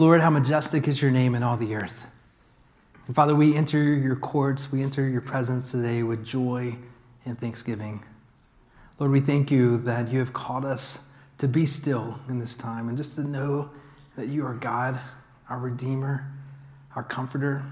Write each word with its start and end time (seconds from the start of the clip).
Lord, 0.00 0.20
how 0.20 0.30
majestic 0.30 0.86
is 0.86 1.02
your 1.02 1.10
name 1.10 1.34
in 1.34 1.42
all 1.42 1.56
the 1.56 1.74
earth. 1.74 2.06
And 3.08 3.16
Father, 3.16 3.34
we 3.34 3.56
enter 3.56 3.82
your 3.82 4.14
courts, 4.14 4.70
we 4.70 4.80
enter 4.80 5.08
your 5.08 5.20
presence 5.20 5.72
today 5.72 6.04
with 6.04 6.24
joy 6.24 6.76
and 7.24 7.36
thanksgiving. 7.40 8.04
Lord, 9.00 9.10
we 9.10 9.18
thank 9.18 9.50
you 9.50 9.78
that 9.78 10.08
you 10.08 10.20
have 10.20 10.32
called 10.32 10.64
us 10.64 11.08
to 11.38 11.48
be 11.48 11.66
still 11.66 12.16
in 12.28 12.38
this 12.38 12.56
time 12.56 12.88
and 12.88 12.96
just 12.96 13.16
to 13.16 13.24
know 13.24 13.72
that 14.14 14.28
you 14.28 14.46
are 14.46 14.54
God, 14.54 15.00
our 15.50 15.58
Redeemer, 15.58 16.30
our 16.94 17.02
Comforter, 17.02 17.64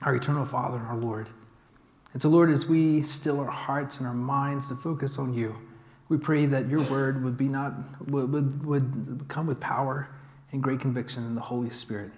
our 0.00 0.16
eternal 0.16 0.46
Father, 0.46 0.78
and 0.78 0.86
our 0.86 0.96
Lord. 0.96 1.28
And 2.14 2.22
so, 2.22 2.30
Lord, 2.30 2.50
as 2.50 2.64
we 2.64 3.02
still 3.02 3.38
our 3.38 3.50
hearts 3.50 3.98
and 3.98 4.06
our 4.06 4.14
minds 4.14 4.68
to 4.68 4.76
focus 4.76 5.18
on 5.18 5.34
you, 5.34 5.54
we 6.08 6.16
pray 6.16 6.46
that 6.46 6.68
your 6.68 6.80
word 6.84 7.22
would 7.22 7.36
be 7.36 7.48
not 7.48 7.74
would, 8.08 8.64
would 8.64 9.26
come 9.28 9.46
with 9.46 9.60
power 9.60 10.08
and 10.52 10.62
great 10.62 10.80
conviction 10.80 11.24
in 11.24 11.34
the 11.34 11.40
Holy 11.40 11.70
Spirit. 11.70 12.10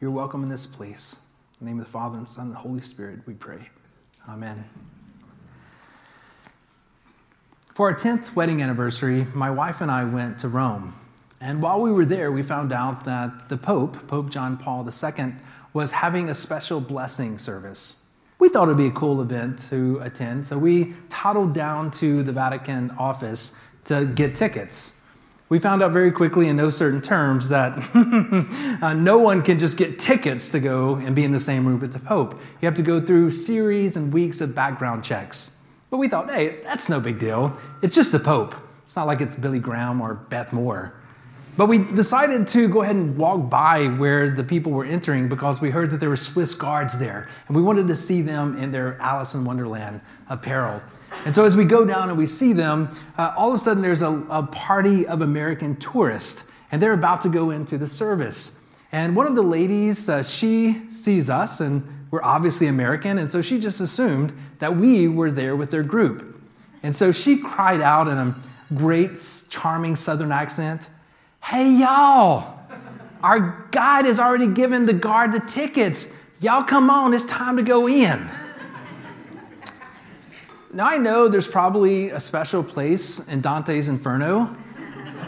You're 0.00 0.10
welcome 0.10 0.42
in 0.42 0.48
this 0.48 0.66
place. 0.66 1.16
In 1.60 1.66
the 1.66 1.70
name 1.70 1.78
of 1.78 1.84
the 1.84 1.92
Father 1.92 2.16
and 2.16 2.28
Son 2.28 2.46
and 2.46 2.56
Holy 2.56 2.80
Spirit, 2.80 3.20
we 3.26 3.34
pray. 3.34 3.68
Amen. 4.28 4.64
For 7.74 7.90
our 7.90 7.96
10th 7.96 8.34
wedding 8.34 8.62
anniversary, 8.62 9.26
my 9.34 9.50
wife 9.50 9.82
and 9.82 9.90
I 9.90 10.04
went 10.04 10.38
to 10.38 10.48
Rome. 10.48 10.94
And 11.42 11.62
while 11.62 11.80
we 11.80 11.92
were 11.92 12.04
there, 12.04 12.32
we 12.32 12.42
found 12.42 12.72
out 12.72 13.04
that 13.04 13.48
the 13.48 13.56
Pope, 13.56 14.06
Pope 14.08 14.30
John 14.30 14.56
Paul 14.56 14.86
II, 14.88 15.34
was 15.72 15.90
having 15.90 16.30
a 16.30 16.34
special 16.34 16.80
blessing 16.80 17.38
service. 17.38 17.96
We 18.38 18.48
thought 18.48 18.64
it'd 18.64 18.78
be 18.78 18.86
a 18.86 18.92
cool 18.92 19.20
event 19.20 19.58
to 19.68 20.00
attend, 20.00 20.46
so 20.46 20.58
we 20.58 20.94
toddled 21.10 21.52
down 21.52 21.90
to 21.92 22.22
the 22.22 22.32
Vatican 22.32 22.90
office 22.92 23.56
to 23.84 24.06
get 24.06 24.34
tickets. 24.34 24.92
We 25.50 25.58
found 25.58 25.82
out 25.82 25.90
very 25.90 26.12
quickly, 26.12 26.46
in 26.46 26.56
no 26.56 26.70
certain 26.70 27.02
terms, 27.02 27.48
that 27.48 27.76
uh, 28.82 28.94
no 28.94 29.18
one 29.18 29.42
can 29.42 29.58
just 29.58 29.76
get 29.76 29.98
tickets 29.98 30.48
to 30.52 30.60
go 30.60 30.94
and 30.94 31.14
be 31.14 31.24
in 31.24 31.32
the 31.32 31.40
same 31.40 31.66
room 31.66 31.80
with 31.80 31.92
the 31.92 31.98
Pope. 31.98 32.34
You 32.60 32.66
have 32.66 32.76
to 32.76 32.84
go 32.84 33.00
through 33.00 33.32
series 33.32 33.96
and 33.96 34.12
weeks 34.12 34.40
of 34.40 34.54
background 34.54 35.02
checks. 35.02 35.50
But 35.90 35.96
we 35.96 36.06
thought, 36.06 36.30
hey, 36.30 36.60
that's 36.62 36.88
no 36.88 37.00
big 37.00 37.18
deal. 37.18 37.54
It's 37.82 37.96
just 37.96 38.12
the 38.12 38.20
Pope. 38.20 38.54
It's 38.84 38.94
not 38.94 39.08
like 39.08 39.20
it's 39.20 39.34
Billy 39.34 39.58
Graham 39.58 40.00
or 40.00 40.14
Beth 40.14 40.52
Moore. 40.52 40.94
But 41.60 41.68
we 41.68 41.76
decided 41.76 42.48
to 42.48 42.68
go 42.68 42.80
ahead 42.80 42.96
and 42.96 43.14
walk 43.18 43.50
by 43.50 43.88
where 43.88 44.30
the 44.30 44.42
people 44.42 44.72
were 44.72 44.86
entering 44.86 45.28
because 45.28 45.60
we 45.60 45.68
heard 45.68 45.90
that 45.90 46.00
there 46.00 46.08
were 46.08 46.16
Swiss 46.16 46.54
guards 46.54 46.98
there, 46.98 47.28
and 47.48 47.54
we 47.54 47.60
wanted 47.60 47.86
to 47.88 47.94
see 47.94 48.22
them 48.22 48.56
in 48.56 48.72
their 48.72 48.96
Alice 48.98 49.34
in 49.34 49.44
Wonderland 49.44 50.00
apparel. 50.30 50.80
And 51.26 51.34
so 51.34 51.44
as 51.44 51.58
we 51.58 51.66
go 51.66 51.84
down 51.84 52.08
and 52.08 52.16
we 52.16 52.24
see 52.24 52.54
them, 52.54 52.88
uh, 53.18 53.34
all 53.36 53.50
of 53.50 53.56
a 53.56 53.58
sudden 53.58 53.82
there's 53.82 54.00
a, 54.00 54.24
a 54.30 54.42
party 54.44 55.06
of 55.06 55.20
American 55.20 55.76
tourists, 55.76 56.44
and 56.72 56.82
they're 56.82 56.94
about 56.94 57.20
to 57.20 57.28
go 57.28 57.50
into 57.50 57.76
the 57.76 57.86
service. 57.86 58.58
And 58.92 59.14
one 59.14 59.26
of 59.26 59.34
the 59.34 59.42
ladies, 59.42 60.08
uh, 60.08 60.22
she 60.22 60.80
sees 60.90 61.28
us, 61.28 61.60
and 61.60 61.86
we're 62.10 62.22
obviously 62.22 62.68
American, 62.68 63.18
and 63.18 63.30
so 63.30 63.42
she 63.42 63.60
just 63.60 63.82
assumed 63.82 64.32
that 64.60 64.74
we 64.74 65.08
were 65.08 65.30
there 65.30 65.56
with 65.56 65.70
their 65.70 65.82
group. 65.82 66.40
And 66.82 66.96
so 66.96 67.12
she 67.12 67.36
cried 67.36 67.82
out 67.82 68.08
in 68.08 68.16
a 68.16 68.34
great, 68.74 69.20
charming 69.50 69.94
Southern 69.94 70.32
accent, 70.32 70.88
Hey, 71.42 71.70
y'all, 71.70 72.58
our 73.22 73.66
guide 73.70 74.04
has 74.04 74.20
already 74.20 74.46
given 74.46 74.86
the 74.86 74.92
guard 74.92 75.32
the 75.32 75.40
tickets. 75.40 76.08
Y'all 76.40 76.62
come 76.62 76.90
on, 76.90 77.12
it's 77.12 77.24
time 77.24 77.56
to 77.56 77.62
go 77.62 77.88
in. 77.88 78.30
Now, 80.72 80.86
I 80.86 80.98
know 80.98 81.26
there's 81.26 81.48
probably 81.48 82.10
a 82.10 82.20
special 82.20 82.62
place 82.62 83.26
in 83.26 83.40
Dante's 83.40 83.88
Inferno 83.88 84.54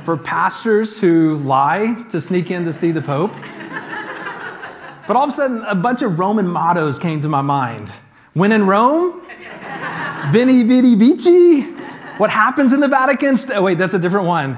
for 0.05 0.17
pastors 0.17 1.01
who 1.01 1.37
lie 1.37 2.05
to 2.11 2.21
sneak 2.21 2.51
in 2.53 2.65
to 2.65 2.73
see 2.73 2.93
the 2.93 3.03
Pope. 3.03 3.33
But 5.07 5.17
all 5.17 5.25
of 5.25 5.31
a 5.31 5.33
sudden, 5.33 5.63
a 5.63 5.75
bunch 5.75 6.03
of 6.03 6.19
Roman 6.19 6.47
mottos 6.47 6.99
came 6.99 7.21
to 7.23 7.29
my 7.29 7.43
mind. 7.43 7.91
When 8.35 8.53
in 8.53 8.67
Rome, 8.67 9.23
Veni 10.31 10.63
Vidi 10.63 10.95
Vici. 10.95 11.63
What 12.19 12.31
happens 12.31 12.73
in 12.73 12.79
the 12.79 12.87
Vatican? 12.87 13.37
Oh, 13.53 13.63
wait, 13.63 13.79
that's 13.79 13.95
a 13.95 13.99
different 13.99 14.27
one. 14.27 14.57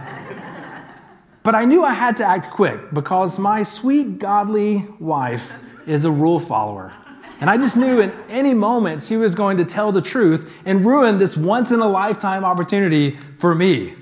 But 1.45 1.55
I 1.55 1.67
knew 1.67 1.85
I 1.85 1.93
had 1.93 2.17
to 2.17 2.25
act 2.25 2.51
quick 2.51 2.81
because 2.95 3.39
my 3.39 3.63
sweet, 3.63 4.19
godly 4.19 4.87
wife 4.99 5.53
is 5.87 6.07
a 6.07 6.11
rule 6.11 6.41
follower. 6.41 6.91
And 7.39 7.51
I 7.51 7.59
just 7.59 7.77
knew 7.77 8.01
in 8.01 8.11
any 8.31 8.55
moment 8.55 9.03
she 9.03 9.19
was 9.19 9.35
going 9.35 9.59
to 9.59 9.65
tell 9.67 9.93
the 9.93 10.01
truth 10.01 10.51
and 10.65 10.87
ruin 10.87 11.19
this 11.19 11.37
once 11.37 11.71
in 11.71 11.81
a 11.81 11.87
lifetime 11.87 12.47
opportunity 12.47 13.19
for 13.39 13.55
me. 13.55 13.95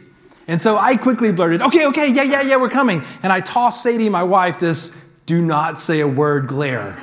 And 0.47 0.63
so 0.63 0.79
I 0.79 0.97
quickly 0.97 1.33
blurted, 1.33 1.63
okay, 1.63 1.87
okay, 1.87 2.07
yeah, 2.07 2.23
yeah, 2.23 2.43
yeah, 2.43 2.57
we're 2.57 2.71
coming. 2.71 3.05
And 3.25 3.33
I 3.33 3.41
tossed 3.41 3.83
Sadie, 3.83 4.09
my 4.09 4.23
wife, 4.23 4.61
this 4.61 4.97
do 5.27 5.43
not 5.43 5.81
say 5.81 5.99
a 5.99 6.07
word 6.07 6.47
glare. 6.47 6.97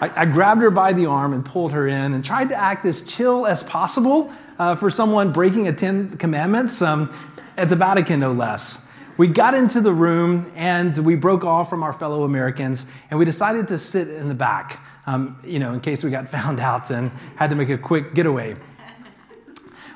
I, 0.00 0.22
I 0.22 0.24
grabbed 0.24 0.62
her 0.62 0.70
by 0.70 0.94
the 0.94 1.04
arm 1.04 1.34
and 1.34 1.44
pulled 1.44 1.72
her 1.72 1.88
in 1.88 2.14
and 2.14 2.24
tried 2.24 2.48
to 2.48 2.56
act 2.56 2.86
as 2.86 3.02
chill 3.02 3.46
as 3.46 3.62
possible 3.62 4.32
uh, 4.58 4.76
for 4.76 4.88
someone 4.88 5.30
breaking 5.30 5.68
a 5.68 5.74
Ten 5.74 6.16
Commandments 6.16 6.80
um, 6.80 7.12
at 7.58 7.68
the 7.68 7.76
Vatican, 7.76 8.20
no 8.20 8.32
less. 8.32 8.80
We 9.16 9.28
got 9.28 9.54
into 9.54 9.80
the 9.80 9.92
room 9.92 10.50
and 10.56 10.96
we 10.98 11.14
broke 11.14 11.44
off 11.44 11.70
from 11.70 11.84
our 11.84 11.92
fellow 11.92 12.24
Americans 12.24 12.86
and 13.10 13.18
we 13.18 13.24
decided 13.24 13.68
to 13.68 13.78
sit 13.78 14.08
in 14.08 14.28
the 14.28 14.34
back, 14.34 14.84
um, 15.06 15.38
you 15.44 15.60
know, 15.60 15.72
in 15.72 15.80
case 15.80 16.02
we 16.02 16.10
got 16.10 16.28
found 16.38 16.58
out 16.58 16.90
and 16.90 17.12
had 17.36 17.48
to 17.50 17.56
make 17.56 17.68
a 17.68 17.78
quick 17.78 18.14
getaway. 18.14 18.56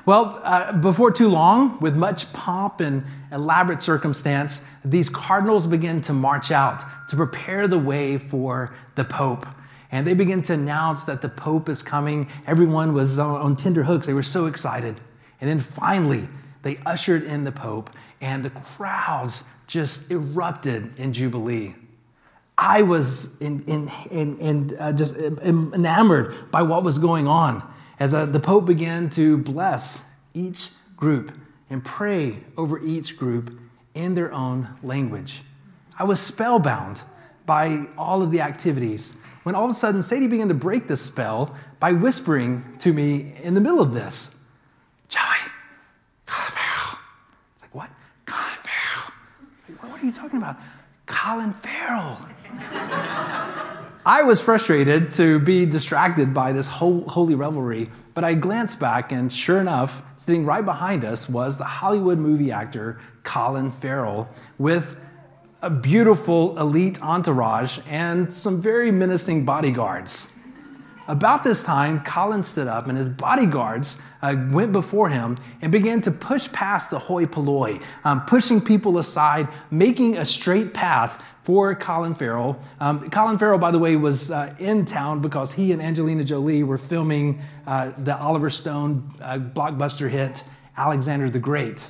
Well, 0.05 0.39
uh, 0.43 0.71
before 0.71 1.11
too 1.11 1.27
long, 1.27 1.79
with 1.81 1.97
much 1.97 2.31
pomp 2.31 2.79
and 2.79 3.03
elaborate 3.33 3.81
circumstance, 3.81 4.63
these 4.85 5.09
cardinals 5.09 5.67
begin 5.67 5.99
to 6.01 6.13
march 6.13 6.51
out 6.51 6.83
to 7.09 7.17
prepare 7.17 7.67
the 7.67 7.77
way 7.77 8.17
for 8.17 8.73
the 8.95 9.03
Pope. 9.03 9.45
And 9.91 10.07
they 10.07 10.13
begin 10.13 10.41
to 10.43 10.53
announce 10.53 11.03
that 11.03 11.21
the 11.21 11.29
Pope 11.29 11.67
is 11.67 11.83
coming. 11.83 12.27
Everyone 12.47 12.93
was 12.93 13.19
on 13.19 13.57
tender 13.57 13.83
hooks. 13.83 14.07
They 14.07 14.13
were 14.13 14.23
so 14.23 14.45
excited. 14.45 14.99
And 15.41 15.49
then 15.49 15.59
finally, 15.59 16.27
they 16.61 16.77
ushered 16.85 17.23
in 17.23 17.43
the 17.43 17.51
Pope 17.51 17.89
and 18.21 18.43
the 18.43 18.49
crowds 18.49 19.43
just 19.67 20.11
erupted 20.11 20.97
in 20.99 21.13
Jubilee. 21.13 21.75
I 22.57 22.81
was 22.81 23.37
in, 23.39 23.63
in, 23.67 23.91
in, 24.11 24.37
in 24.39 24.77
uh, 24.79 24.91
just 24.91 25.15
enamored 25.15 26.51
by 26.51 26.61
what 26.61 26.83
was 26.83 26.99
going 26.99 27.27
on 27.27 27.63
as 27.99 28.13
uh, 28.13 28.25
the 28.25 28.39
Pope 28.39 28.65
began 28.65 29.09
to 29.11 29.37
bless 29.37 30.01
each 30.33 30.69
group 30.97 31.31
and 31.69 31.83
pray 31.83 32.37
over 32.57 32.79
each 32.83 33.17
group 33.17 33.57
in 33.93 34.13
their 34.13 34.33
own 34.33 34.67
language. 34.83 35.41
I 35.97 36.03
was 36.03 36.19
spellbound 36.19 37.01
by 37.45 37.85
all 37.97 38.21
of 38.21 38.31
the 38.31 38.41
activities 38.41 39.13
when 39.43 39.55
all 39.55 39.65
of 39.65 39.71
a 39.71 39.73
sudden 39.73 40.03
Sadie 40.03 40.27
began 40.27 40.47
to 40.49 40.53
break 40.53 40.87
the 40.87 40.97
spell 40.97 41.55
by 41.79 41.93
whispering 41.93 42.63
to 42.79 42.93
me 42.93 43.33
in 43.41 43.53
the 43.53 43.61
middle 43.61 43.81
of 43.81 43.93
this 43.93 44.35
Joey, 45.07 45.23
What 49.99 50.05
are 50.05 50.07
you 50.07 50.13
talking 50.13 50.37
about? 50.37 50.55
Colin 51.07 51.51
Farrell. 51.51 52.17
I 54.05 54.21
was 54.23 54.39
frustrated 54.39 55.11
to 55.15 55.39
be 55.39 55.65
distracted 55.65 56.33
by 56.33 56.53
this 56.53 56.69
whole 56.69 57.01
holy 57.01 57.35
revelry, 57.35 57.89
but 58.13 58.23
I 58.23 58.33
glanced 58.35 58.79
back, 58.79 59.11
and 59.11 59.29
sure 59.29 59.59
enough, 59.59 60.01
sitting 60.15 60.45
right 60.45 60.63
behind 60.63 61.03
us 61.03 61.27
was 61.27 61.57
the 61.57 61.65
Hollywood 61.65 62.17
movie 62.17 62.49
actor 62.49 62.97
Colin 63.23 63.71
Farrell 63.71 64.29
with 64.57 64.95
a 65.61 65.69
beautiful 65.69 66.57
elite 66.57 67.03
entourage 67.03 67.79
and 67.89 68.33
some 68.33 68.61
very 68.61 68.91
menacing 68.91 69.43
bodyguards. 69.43 70.31
About 71.09 71.43
this 71.43 71.63
time, 71.63 72.03
Colin 72.03 72.43
stood 72.43 72.67
up 72.67 72.85
and 72.85 72.95
his 72.95 73.09
bodyguards 73.09 73.99
uh, 74.21 74.35
went 74.51 74.71
before 74.71 75.09
him 75.09 75.37
and 75.63 75.71
began 75.71 76.01
to 76.01 76.11
push 76.11 76.51
past 76.51 76.91
the 76.91 76.99
hoi 76.99 77.25
polloi, 77.25 77.81
um, 78.03 78.23
pushing 78.27 78.61
people 78.61 78.99
aside, 78.99 79.47
making 79.71 80.17
a 80.17 80.23
straight 80.23 80.71
path 80.71 81.23
for 81.41 81.73
Colin 81.73 82.13
Farrell. 82.13 82.61
Um, 82.79 83.09
Colin 83.09 83.39
Farrell, 83.39 83.57
by 83.57 83.71
the 83.71 83.79
way, 83.79 83.95
was 83.95 84.29
uh, 84.29 84.53
in 84.59 84.85
town 84.85 85.19
because 85.19 85.51
he 85.51 85.71
and 85.71 85.81
Angelina 85.81 86.23
Jolie 86.23 86.61
were 86.61 86.77
filming 86.77 87.41
uh, 87.65 87.91
the 87.97 88.15
Oliver 88.15 88.51
Stone 88.51 89.11
uh, 89.19 89.39
blockbuster 89.39 90.07
hit, 90.07 90.43
Alexander 90.77 91.27
the 91.31 91.39
Great. 91.39 91.87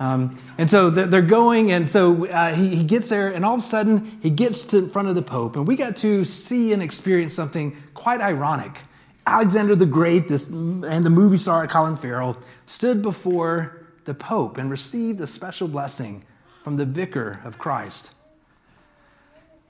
Um, 0.00 0.38
and 0.58 0.70
so 0.70 0.90
they're 0.90 1.20
going, 1.22 1.72
and 1.72 1.90
so 1.90 2.26
uh, 2.26 2.54
he, 2.54 2.76
he 2.76 2.84
gets 2.84 3.08
there, 3.08 3.30
and 3.30 3.44
all 3.44 3.54
of 3.54 3.60
a 3.60 3.64
sudden 3.64 4.18
he 4.22 4.30
gets 4.30 4.64
to 4.66 4.78
in 4.78 4.90
front 4.90 5.08
of 5.08 5.14
the 5.14 5.22
Pope, 5.22 5.56
and 5.56 5.66
we 5.66 5.74
got 5.74 5.96
to 5.96 6.24
see 6.24 6.72
and 6.72 6.82
experience 6.82 7.34
something 7.34 7.76
quite 7.94 8.20
ironic. 8.20 8.78
Alexander 9.26 9.74
the 9.74 9.86
Great 9.86 10.28
this, 10.28 10.46
and 10.46 11.04
the 11.04 11.10
movie 11.10 11.36
star 11.36 11.66
Colin 11.66 11.96
Farrell 11.96 12.36
stood 12.66 13.02
before 13.02 13.86
the 14.04 14.14
Pope 14.14 14.56
and 14.56 14.70
received 14.70 15.20
a 15.20 15.26
special 15.26 15.68
blessing 15.68 16.24
from 16.62 16.76
the 16.76 16.84
Vicar 16.84 17.40
of 17.44 17.58
Christ. 17.58 18.14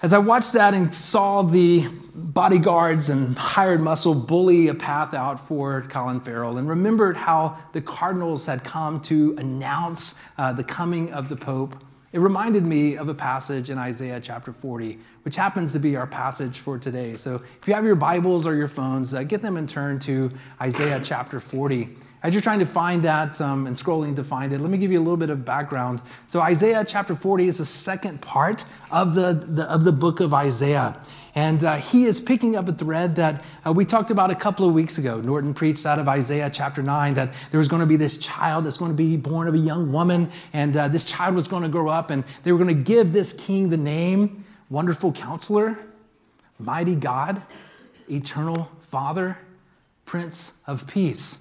As 0.00 0.12
I 0.12 0.18
watched 0.18 0.52
that 0.52 0.74
and 0.74 0.94
saw 0.94 1.42
the 1.42 1.88
bodyguards 2.14 3.08
and 3.08 3.36
hired 3.36 3.80
muscle 3.80 4.14
bully 4.14 4.68
a 4.68 4.74
path 4.74 5.12
out 5.12 5.48
for 5.48 5.82
Colin 5.82 6.20
Farrell, 6.20 6.58
and 6.58 6.68
remembered 6.68 7.16
how 7.16 7.58
the 7.72 7.80
Cardinals 7.80 8.46
had 8.46 8.62
come 8.62 9.00
to 9.02 9.34
announce 9.38 10.14
uh, 10.36 10.52
the 10.52 10.62
coming 10.62 11.12
of 11.12 11.28
the 11.28 11.34
Pope, 11.34 11.74
it 12.12 12.20
reminded 12.20 12.64
me 12.64 12.96
of 12.96 13.08
a 13.08 13.14
passage 13.14 13.70
in 13.70 13.78
Isaiah 13.78 14.20
chapter 14.20 14.52
40, 14.52 15.00
which 15.24 15.34
happens 15.34 15.72
to 15.72 15.80
be 15.80 15.96
our 15.96 16.06
passage 16.06 16.60
for 16.60 16.78
today. 16.78 17.16
So 17.16 17.42
if 17.60 17.66
you 17.66 17.74
have 17.74 17.84
your 17.84 17.96
Bibles 17.96 18.46
or 18.46 18.54
your 18.54 18.68
phones, 18.68 19.14
uh, 19.14 19.24
get 19.24 19.42
them 19.42 19.56
and 19.56 19.68
turn 19.68 19.98
to 20.00 20.30
Isaiah 20.60 21.00
chapter 21.02 21.40
40. 21.40 21.88
As 22.20 22.34
you're 22.34 22.42
trying 22.42 22.58
to 22.58 22.66
find 22.66 23.02
that 23.04 23.40
um, 23.40 23.68
and 23.68 23.76
scrolling 23.76 24.16
to 24.16 24.24
find 24.24 24.52
it, 24.52 24.60
let 24.60 24.70
me 24.70 24.78
give 24.78 24.90
you 24.90 24.98
a 24.98 25.00
little 25.00 25.16
bit 25.16 25.30
of 25.30 25.44
background. 25.44 26.02
So 26.26 26.40
Isaiah 26.40 26.84
chapter 26.84 27.14
40 27.14 27.46
is 27.46 27.58
the 27.58 27.64
second 27.64 28.20
part 28.20 28.64
of 28.90 29.14
the, 29.14 29.34
the 29.34 29.64
of 29.64 29.84
the 29.84 29.92
book 29.92 30.18
of 30.18 30.34
Isaiah. 30.34 31.00
And 31.36 31.62
uh, 31.62 31.76
he 31.76 32.06
is 32.06 32.20
picking 32.20 32.56
up 32.56 32.66
a 32.66 32.72
thread 32.72 33.14
that 33.14 33.44
uh, 33.64 33.72
we 33.72 33.84
talked 33.84 34.10
about 34.10 34.32
a 34.32 34.34
couple 34.34 34.66
of 34.66 34.74
weeks 34.74 34.98
ago. 34.98 35.20
Norton 35.20 35.54
preached 35.54 35.86
out 35.86 36.00
of 36.00 36.08
Isaiah 36.08 36.50
chapter 36.52 36.82
9 36.82 37.14
that 37.14 37.32
there 37.52 37.58
was 37.58 37.68
going 37.68 37.78
to 37.78 37.86
be 37.86 37.94
this 37.94 38.18
child 38.18 38.64
that's 38.64 38.78
going 38.78 38.90
to 38.90 38.96
be 38.96 39.16
born 39.16 39.46
of 39.46 39.54
a 39.54 39.58
young 39.58 39.92
woman, 39.92 40.32
and 40.52 40.76
uh, 40.76 40.88
this 40.88 41.04
child 41.04 41.36
was 41.36 41.46
going 41.46 41.62
to 41.62 41.68
grow 41.68 41.88
up, 41.88 42.10
and 42.10 42.24
they 42.42 42.50
were 42.50 42.58
going 42.58 42.74
to 42.74 42.82
give 42.82 43.12
this 43.12 43.32
king 43.32 43.68
the 43.68 43.76
name 43.76 44.44
Wonderful 44.68 45.12
Counselor, 45.12 45.78
Mighty 46.58 46.96
God, 46.96 47.40
Eternal 48.10 48.68
Father, 48.90 49.38
Prince 50.06 50.54
of 50.66 50.84
Peace. 50.88 51.38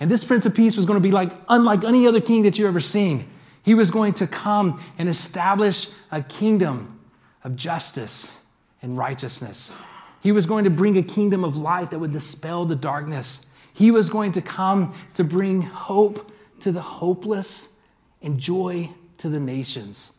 And 0.00 0.10
this 0.10 0.24
Prince 0.24 0.46
of 0.46 0.54
Peace 0.54 0.76
was 0.76 0.86
going 0.86 0.96
to 0.96 1.02
be 1.02 1.12
like 1.12 1.32
unlike 1.48 1.84
any 1.84 2.06
other 2.06 2.20
king 2.20 2.42
that 2.42 2.58
you've 2.58 2.68
ever 2.68 2.80
seen. 2.80 3.28
He 3.62 3.74
was 3.74 3.90
going 3.90 4.12
to 4.14 4.26
come 4.26 4.82
and 4.98 5.08
establish 5.08 5.88
a 6.10 6.22
kingdom 6.22 7.00
of 7.44 7.56
justice 7.56 8.38
and 8.82 8.98
righteousness. 8.98 9.72
He 10.20 10.32
was 10.32 10.46
going 10.46 10.64
to 10.64 10.70
bring 10.70 10.98
a 10.98 11.02
kingdom 11.02 11.44
of 11.44 11.56
light 11.56 11.90
that 11.90 11.98
would 11.98 12.12
dispel 12.12 12.66
the 12.66 12.76
darkness. 12.76 13.46
He 13.72 13.90
was 13.90 14.08
going 14.08 14.32
to 14.32 14.42
come 14.42 14.94
to 15.14 15.24
bring 15.24 15.62
hope 15.62 16.30
to 16.60 16.72
the 16.72 16.80
hopeless 16.80 17.68
and 18.22 18.38
joy 18.38 18.90
to 19.18 19.28
the 19.28 19.40
nations. 19.40 20.12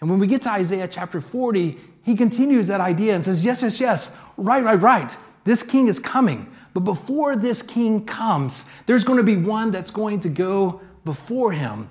And 0.00 0.08
when 0.08 0.18
we 0.18 0.26
get 0.26 0.42
to 0.42 0.50
Isaiah 0.50 0.88
chapter 0.88 1.20
40, 1.20 1.76
he 2.02 2.14
continues 2.14 2.68
that 2.68 2.80
idea 2.80 3.14
and 3.14 3.24
says, 3.24 3.44
Yes, 3.44 3.62
yes, 3.62 3.80
yes, 3.80 4.16
right, 4.36 4.62
right, 4.62 4.80
right. 4.80 5.16
This 5.48 5.62
king 5.62 5.88
is 5.88 5.98
coming. 5.98 6.46
But 6.74 6.80
before 6.80 7.34
this 7.34 7.62
king 7.62 8.04
comes, 8.04 8.66
there's 8.84 9.02
going 9.02 9.16
to 9.16 9.22
be 9.22 9.36
one 9.36 9.70
that's 9.70 9.90
going 9.90 10.20
to 10.20 10.28
go 10.28 10.82
before 11.06 11.52
him 11.52 11.88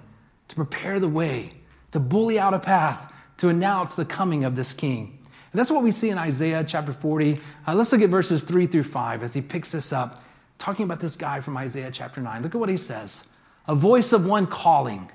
to 0.50 0.56
prepare 0.56 1.00
the 1.00 1.08
way, 1.08 1.54
to 1.90 2.00
bully 2.00 2.38
out 2.38 2.54
a 2.54 2.60
path, 2.60 3.12
to 3.38 3.50
announce 3.50 3.96
the 3.96 4.06
coming 4.06 4.44
of 4.44 4.56
this 4.56 4.76
king. 4.76 5.18
And 5.24 5.60
that's 5.60 5.72
what 5.72 5.82
we 5.82 5.92
see 5.92 6.12
in 6.12 6.20
Isaiah 6.20 6.64
chapter 6.64 6.94
40. 6.94 7.40
Uh, 7.66 7.74
let's 7.74 7.92
look 7.92 8.04
at 8.04 8.12
verses 8.12 8.44
3 8.44 8.68
through 8.68 8.84
5 8.84 9.24
as 9.24 9.34
he 9.34 9.42
picks 9.42 9.72
this 9.72 9.92
up, 9.92 10.22
talking 10.60 10.86
about 10.86 11.00
this 11.00 11.16
guy 11.16 11.40
from 11.40 11.58
Isaiah 11.58 11.90
chapter 11.92 12.22
9. 12.22 12.44
Look 12.44 12.54
at 12.54 12.60
what 12.60 12.70
he 12.70 12.78
says 12.78 13.26
A 13.68 13.74
voice 13.74 14.14
of 14.14 14.28
one 14.28 14.46
calling. 14.46 15.10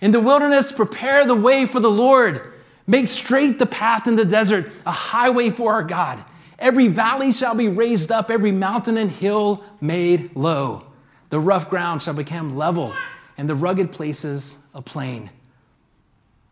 In 0.00 0.10
the 0.10 0.18
wilderness, 0.18 0.72
prepare 0.72 1.24
the 1.24 1.36
way 1.36 1.66
for 1.66 1.78
the 1.78 1.88
Lord. 1.88 2.52
Make 2.88 3.06
straight 3.06 3.60
the 3.60 3.66
path 3.66 4.08
in 4.08 4.16
the 4.16 4.24
desert, 4.24 4.72
a 4.84 4.90
highway 4.90 5.50
for 5.50 5.72
our 5.72 5.84
God. 5.84 6.24
Every 6.58 6.88
valley 6.88 7.32
shall 7.32 7.54
be 7.54 7.68
raised 7.68 8.10
up, 8.10 8.30
every 8.30 8.52
mountain 8.52 8.96
and 8.96 9.10
hill 9.10 9.62
made 9.80 10.34
low. 10.34 10.84
The 11.30 11.38
rough 11.38 11.68
ground 11.68 12.02
shall 12.02 12.14
become 12.14 12.56
level, 12.56 12.94
and 13.36 13.48
the 13.48 13.54
rugged 13.54 13.92
places 13.92 14.58
a 14.74 14.80
plain. 14.80 15.30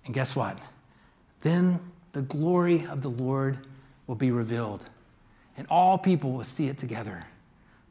And 0.05 0.12
guess 0.12 0.37
what? 0.37 0.59
Then 1.41 1.81
the 2.12 2.23
glory 2.23 2.87
of 2.87 3.03
the 3.03 3.09
Lord 3.09 3.59
will 4.06 4.15
be 4.15 4.31
revealed, 4.31 4.89
and 5.56 5.67
all 5.71 5.97
people 5.97 6.33
will 6.33 6.45
see 6.45 6.69
it 6.69 6.77
together. 6.77 7.25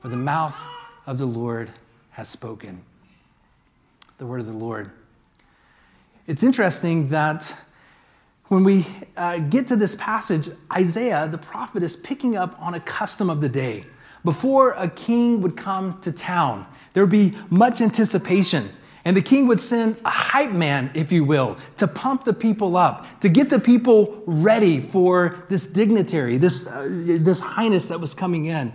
For 0.02 0.10
the 0.10 0.18
mouth 0.18 0.62
of 1.08 1.18
the 1.18 1.26
Lord 1.26 1.70
has 2.12 2.30
spoken. 2.30 2.82
The 4.18 4.26
word 4.26 4.42
of 4.42 4.48
the 4.48 4.54
Lord. 4.54 4.92
It's 6.28 6.44
interesting 6.44 7.10
that 7.10 7.56
when 8.50 8.64
we 8.64 8.86
uh, 9.16 9.38
get 9.38 9.68
to 9.68 9.76
this 9.76 9.96
passage, 9.96 10.50
Isaiah, 10.72 11.28
the 11.28 11.38
prophet, 11.38 11.82
is 11.84 11.96
picking 11.96 12.36
up 12.36 12.56
on 12.62 12.74
a 12.74 12.80
custom 12.80 13.30
of 13.30 13.42
the 13.42 13.50
day. 13.50 13.86
Before 14.26 14.72
a 14.72 14.90
king 14.90 15.42
would 15.42 15.58
come 15.58 16.00
to 16.02 16.12
town, 16.12 16.66
there 16.94 17.04
would 17.04 17.10
be 17.10 17.36
much 17.50 17.82
anticipation. 17.82 18.70
And 19.06 19.18
the 19.18 19.22
king 19.22 19.48
would 19.48 19.60
send 19.60 19.98
a 20.06 20.10
hype 20.10 20.54
man, 20.54 20.90
if 20.94 21.12
you 21.12 21.26
will, 21.26 21.58
to 21.78 21.88
pump 21.88 22.24
the 22.24 22.34
people 22.34 22.78
up, 22.78 23.06
to 23.20 23.28
get 23.28 23.50
the 23.50 23.60
people 23.60 24.24
ready 24.26 24.80
for 24.80 25.44
this 25.50 25.66
dignitary, 25.66 26.38
this, 26.38 26.66
uh, 26.68 26.88
this 26.90 27.40
highness 27.40 27.88
that 27.88 28.00
was 28.00 28.14
coming 28.14 28.46
in. 28.46 28.72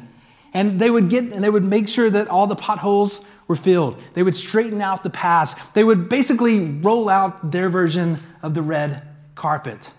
And 0.53 0.79
they 0.79 0.91
would 0.91 1.09
get 1.09 1.25
and 1.25 1.43
they 1.43 1.50
would 1.50 1.65
make 1.65 1.88
sure 1.88 2.11
that 2.11 2.29
all 2.29 2.47
the 2.47 2.56
potholes 2.56 3.25
were 3.49 3.56
filled. 3.56 4.00
They 4.15 4.23
would 4.23 4.35
straighten 4.35 4.82
out 4.82 5.03
the 5.03 5.11
paths. 5.11 5.55
They 5.73 5.85
would 5.85 6.09
basically 6.09 6.59
roll 6.59 7.09
out 7.09 7.50
their 7.50 7.70
version 7.70 8.19
of 8.43 8.55
the 8.55 8.62
red 8.62 9.07
carpet. 9.38 9.90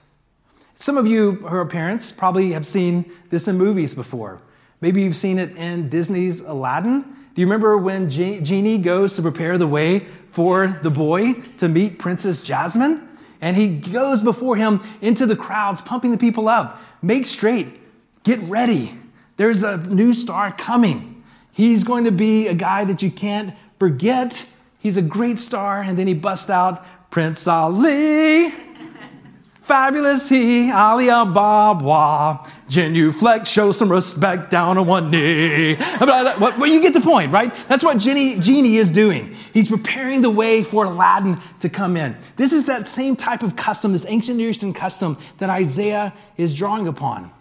Some 0.76 0.98
of 0.98 1.08
you 1.08 1.32
who 1.32 1.48
are 1.48 1.66
parents 1.66 2.12
probably 2.12 2.52
have 2.52 2.68
seen 2.68 3.12
this 3.32 3.48
in 3.48 3.58
movies 3.58 3.96
before. 3.96 4.40
Maybe 4.82 5.02
you've 5.02 5.16
seen 5.16 5.40
it 5.40 5.58
in 5.58 5.90
Disney's 5.90 6.42
Aladdin. 6.42 7.02
Do 7.02 7.42
you 7.42 7.48
remember 7.48 7.78
when 7.78 8.10
Genie 8.10 8.78
goes 8.78 9.16
to 9.16 9.22
prepare 9.22 9.58
the 9.58 9.68
way 9.68 10.06
for 10.30 10.80
the 10.84 10.92
boy 10.92 11.34
to 11.58 11.68
meet 11.68 12.00
Princess 12.00 12.42
Jasmine. 12.42 13.08
And 13.42 13.56
he 13.56 13.78
goes 13.78 14.22
before 14.22 14.56
him 14.56 14.82
into 15.02 15.26
the 15.26 15.36
crowds, 15.36 15.82
pumping 15.82 16.12
the 16.12 16.18
people 16.18 16.48
up. 16.48 16.80
Make 17.02 17.26
straight, 17.26 17.68
get 18.24 18.40
ready. 18.44 18.94
There's 19.38 19.64
a 19.64 19.78
new 19.78 20.14
star 20.14 20.52
coming. 20.52 21.24
He's 21.52 21.84
going 21.84 22.04
to 22.04 22.12
be 22.12 22.48
a 22.48 22.54
guy 22.54 22.86
that 22.86 23.02
you 23.02 23.10
can't 23.12 23.56
forget. 23.80 24.46
He's 24.80 24.98
a 24.98 25.02
great 25.02 25.40
star. 25.40 25.82
And 25.82 25.98
then 25.98 26.08
he 26.08 26.14
busts 26.14 26.50
out 26.50 26.86
Prince 27.12 27.48
Ali. 27.48 28.54
Fabulous 29.70 30.28
he, 30.28 30.72
Ali 30.72 31.10
Ababwa, 31.10 32.50
genuflect, 32.68 33.46
show 33.46 33.72
some 33.72 33.92
respect 33.92 34.50
down 34.50 34.80
on 34.80 34.88
one 34.88 35.12
knee. 35.12 35.76
Well, 35.76 36.10
uh, 36.10 36.66
you 36.66 36.82
get 36.82 36.94
the 36.94 37.02
point, 37.02 37.32
right? 37.32 37.54
That's 37.68 37.84
what 37.84 38.00
Genie, 38.00 38.40
Genie 38.40 38.78
is 38.78 38.90
doing. 38.92 39.36
He's 39.54 39.70
preparing 39.70 40.22
the 40.22 40.32
way 40.32 40.64
for 40.64 40.86
Aladdin 40.86 41.40
to 41.60 41.70
come 41.70 41.98
in. 41.98 42.18
This 42.36 42.52
is 42.52 42.66
that 42.66 42.88
same 42.88 43.16
type 43.16 43.44
of 43.44 43.56
custom, 43.56 43.92
this 43.92 44.08
ancient 44.08 44.38
Near 44.38 44.50
Eastern 44.50 44.74
custom 44.74 45.20
that 45.38 45.52
Isaiah 45.52 46.16
is 46.36 46.56
drawing 46.56 46.88
upon. 46.88 47.32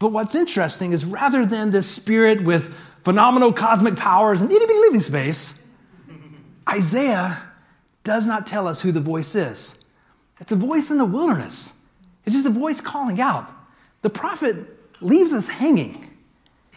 But 0.00 0.08
what's 0.08 0.34
interesting 0.34 0.90
is 0.90 1.04
rather 1.04 1.46
than 1.46 1.70
this 1.70 1.88
spirit 1.88 2.42
with 2.42 2.74
phenomenal 3.04 3.52
cosmic 3.52 3.94
powers 3.94 4.40
and 4.40 4.50
itty 4.50 4.66
bitty 4.66 4.80
living 4.80 5.02
space, 5.02 5.54
Isaiah 6.68 7.40
does 8.02 8.26
not 8.26 8.48
tell 8.48 8.66
us 8.66 8.80
who 8.80 8.90
the 8.90 9.00
voice 9.00 9.36
is. 9.36 9.79
It's 10.40 10.52
a 10.52 10.56
voice 10.56 10.90
in 10.90 10.98
the 10.98 11.04
wilderness. 11.04 11.72
It's 12.24 12.34
just 12.34 12.46
a 12.46 12.50
voice 12.50 12.80
calling 12.80 13.20
out. 13.20 13.50
The 14.02 14.10
prophet 14.10 14.56
leaves 15.00 15.32
us 15.32 15.48
hanging. 15.48 16.10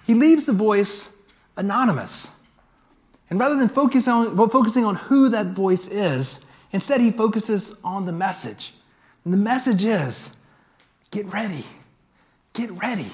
He 0.06 0.14
leaves 0.14 0.46
the 0.46 0.54
voice 0.54 1.16
anonymous. 1.56 2.32
And 3.30 3.40
rather 3.40 3.56
than 3.56 3.70
focus 3.70 4.08
on, 4.08 4.36
focusing 4.50 4.86
on 4.86 4.96
who 4.96 5.30
that 5.30 5.48
voice 5.48 5.88
is, 5.88 6.46
instead 6.72 7.02
he 7.02 7.12
focuses 7.12 7.76
on 7.84 8.06
the 8.06 8.12
message. 8.12 8.74
And 9.24 9.34
the 9.34 9.38
message 9.38 9.86
is 9.86 10.36
get 11.12 11.32
ready. 11.34 11.66
Get 12.54 12.72
ready. 12.72 13.12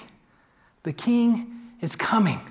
The 0.83 0.93
king 0.93 1.71
is 1.81 1.95
coming. 1.95 2.41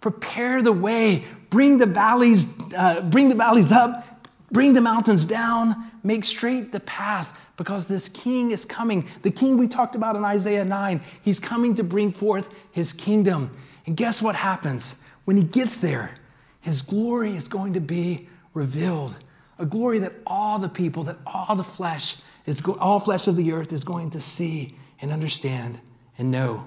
Prepare 0.00 0.62
the 0.62 0.72
way. 0.72 1.24
Bring 1.48 1.78
the 1.78 1.86
valleys, 1.86 2.46
uh, 2.76 3.00
bring 3.00 3.28
the 3.28 3.34
valleys 3.34 3.72
up. 3.72 4.06
Bring 4.52 4.74
the 4.74 4.80
mountains 4.80 5.24
down 5.24 5.89
Make 6.02 6.24
straight 6.24 6.72
the 6.72 6.80
path 6.80 7.36
because 7.56 7.86
this 7.86 8.08
king 8.08 8.52
is 8.52 8.64
coming. 8.64 9.06
The 9.22 9.30
king 9.30 9.58
we 9.58 9.68
talked 9.68 9.94
about 9.94 10.16
in 10.16 10.24
Isaiah 10.24 10.64
9, 10.64 11.00
he's 11.22 11.38
coming 11.38 11.74
to 11.74 11.84
bring 11.84 12.10
forth 12.10 12.50
his 12.72 12.92
kingdom. 12.92 13.50
And 13.86 13.96
guess 13.96 14.22
what 14.22 14.34
happens? 14.34 14.96
When 15.24 15.36
he 15.36 15.42
gets 15.42 15.80
there, 15.80 16.16
his 16.60 16.82
glory 16.82 17.36
is 17.36 17.48
going 17.48 17.74
to 17.74 17.80
be 17.80 18.28
revealed. 18.54 19.18
A 19.58 19.66
glory 19.66 19.98
that 19.98 20.14
all 20.26 20.58
the 20.58 20.68
people, 20.68 21.04
that 21.04 21.18
all 21.26 21.54
the 21.54 21.64
flesh 21.64 22.16
is 22.46 22.62
all 22.62 22.98
flesh 22.98 23.26
of 23.26 23.36
the 23.36 23.52
earth 23.52 23.72
is 23.72 23.84
going 23.84 24.10
to 24.10 24.20
see 24.20 24.74
and 25.02 25.10
understand 25.10 25.78
and 26.18 26.30
know. 26.30 26.66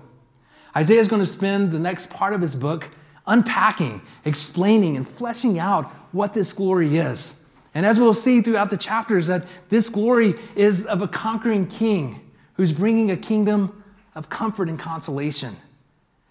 Isaiah 0.75 0.99
is 0.99 1.07
going 1.07 1.21
to 1.21 1.25
spend 1.25 1.71
the 1.71 1.79
next 1.79 2.09
part 2.09 2.33
of 2.33 2.41
his 2.41 2.55
book 2.55 2.89
unpacking, 3.27 4.01
explaining, 4.25 4.97
and 4.97 5.07
fleshing 5.07 5.59
out 5.59 5.91
what 6.11 6.33
this 6.33 6.53
glory 6.53 6.97
is. 6.97 7.35
And 7.75 7.85
as 7.85 7.99
we'll 7.99 8.13
see 8.13 8.41
throughout 8.41 8.69
the 8.69 8.77
chapters, 8.77 9.27
that 9.27 9.45
this 9.69 9.89
glory 9.89 10.35
is 10.55 10.85
of 10.85 11.01
a 11.01 11.07
conquering 11.07 11.67
king 11.67 12.31
who's 12.53 12.71
bringing 12.71 13.11
a 13.11 13.17
kingdom 13.17 13.83
of 14.15 14.29
comfort 14.29 14.69
and 14.69 14.79
consolation. 14.79 15.55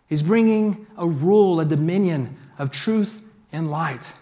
He's 0.09 0.23
bringing 0.23 0.87
a 0.97 1.07
rule, 1.07 1.59
a 1.61 1.65
dominion 1.65 2.37
of 2.59 2.71
truth 2.71 3.21
and 3.51 3.71
light. 3.71 4.13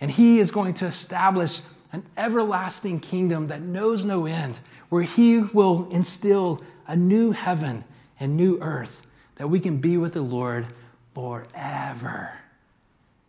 And 0.00 0.10
he 0.10 0.38
is 0.38 0.50
going 0.50 0.74
to 0.74 0.86
establish 0.86 1.62
an 1.92 2.04
everlasting 2.16 3.00
kingdom 3.00 3.46
that 3.46 3.62
knows 3.62 4.04
no 4.04 4.26
end, 4.26 4.60
where 4.90 5.02
he 5.02 5.38
will 5.38 5.88
instill 5.90 6.62
a 6.86 6.96
new 6.96 7.30
heaven 7.30 7.84
and 8.20 8.36
new 8.36 8.58
earth 8.60 9.02
that 9.36 9.48
we 9.48 9.60
can 9.60 9.78
be 9.78 9.96
with 9.96 10.12
the 10.12 10.20
Lord 10.20 10.66
forever. 11.14 12.32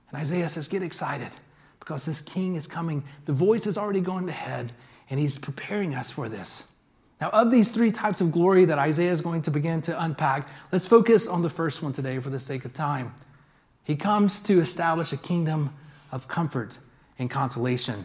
And 0.10 0.19
Isaiah 0.19 0.50
says, 0.50 0.67
Get 0.67 0.84
excited 0.84 1.29
because 1.86 2.04
this 2.04 2.20
king 2.22 2.56
is 2.56 2.65
coming. 2.65 3.04
The 3.25 3.34
voice 3.34 3.63
has 3.65 3.77
already 3.77 4.01
gone 4.01 4.27
ahead, 4.27 4.72
and 5.12 5.20
he's 5.20 5.38
preparing 5.38 5.94
us 5.94 6.10
for 6.10 6.27
this. 6.27 6.72
Now, 7.22 7.30
of 7.30 7.51
these 7.51 7.72
three 7.72 7.92
types 7.92 8.22
of 8.22 8.32
glory 8.32 8.65
that 8.65 8.80
Isaiah 8.80 9.12
is 9.12 9.22
going 9.22 9.44
to 9.44 9.51
begin 9.51 9.82
to 9.84 10.04
unpack, 10.04 10.50
let's 10.72 10.88
focus 10.88 11.27
on 11.27 11.44
the 11.44 11.50
first 11.50 11.84
one 11.84 11.94
today 11.94 12.18
for 12.18 12.32
the 12.32 12.39
sake 12.39 12.65
of 12.65 12.74
time. 12.74 13.13
He 13.84 13.96
comes 13.96 14.42
to 14.42 14.60
establish 14.60 15.13
a 15.13 15.18
kingdom 15.18 15.72
of 16.12 16.27
comfort 16.27 16.80
and 17.20 17.30
consolation. 17.30 18.04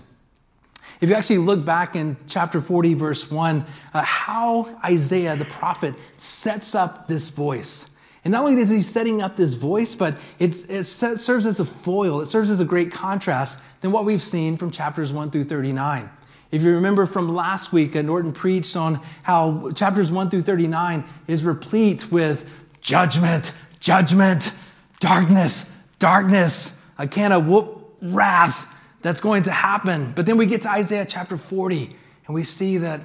If 1.00 1.08
you 1.08 1.14
actually 1.14 1.38
look 1.38 1.64
back 1.64 1.96
in 1.96 2.18
chapter 2.26 2.60
40, 2.60 2.94
verse 2.94 3.30
1, 3.30 3.64
uh, 3.94 4.02
how 4.02 4.78
Isaiah 4.84 5.37
the 5.37 5.46
prophet 5.46 5.94
sets 6.18 6.75
up 6.75 7.08
this 7.08 7.30
voice. 7.30 7.88
And 8.24 8.32
not 8.32 8.44
only 8.44 8.60
is 8.60 8.70
he 8.70 8.82
setting 8.82 9.22
up 9.22 9.36
this 9.36 9.54
voice, 9.54 9.94
but 9.94 10.16
it 10.38 10.84
serves 10.84 11.46
as 11.46 11.58
a 11.58 11.64
foil, 11.64 12.20
it 12.20 12.26
serves 12.26 12.50
as 12.50 12.60
a 12.60 12.64
great 12.64 12.92
contrast 12.92 13.60
than 13.80 13.92
what 13.92 14.04
we've 14.04 14.22
seen 14.22 14.56
from 14.56 14.70
chapters 14.70 15.12
1 15.12 15.30
through 15.30 15.44
39. 15.44 16.10
If 16.50 16.62
you 16.62 16.74
remember 16.74 17.06
from 17.06 17.28
last 17.28 17.72
week, 17.72 17.94
uh, 17.94 18.02
Norton 18.02 18.32
preached 18.32 18.76
on 18.76 19.00
how 19.22 19.70
chapters 19.70 20.10
1 20.10 20.30
through 20.30 20.42
39 20.42 21.04
is 21.28 21.44
replete 21.44 22.10
with 22.10 22.44
judgment, 22.80 23.52
judgment, 23.78 24.52
darkness, 24.98 25.72
darkness, 25.98 26.78
a 26.98 27.06
can 27.06 27.32
of 27.32 27.46
whoop, 27.46 27.96
wrath 28.02 28.66
that's 29.00 29.20
going 29.20 29.44
to 29.44 29.52
happen. 29.52 30.12
But 30.14 30.26
then 30.26 30.36
we 30.36 30.46
get 30.46 30.62
to 30.62 30.70
Isaiah 30.70 31.06
chapter 31.06 31.36
40 31.36 31.96
and 32.26 32.34
we 32.34 32.42
see 32.42 32.78
that 32.78 33.00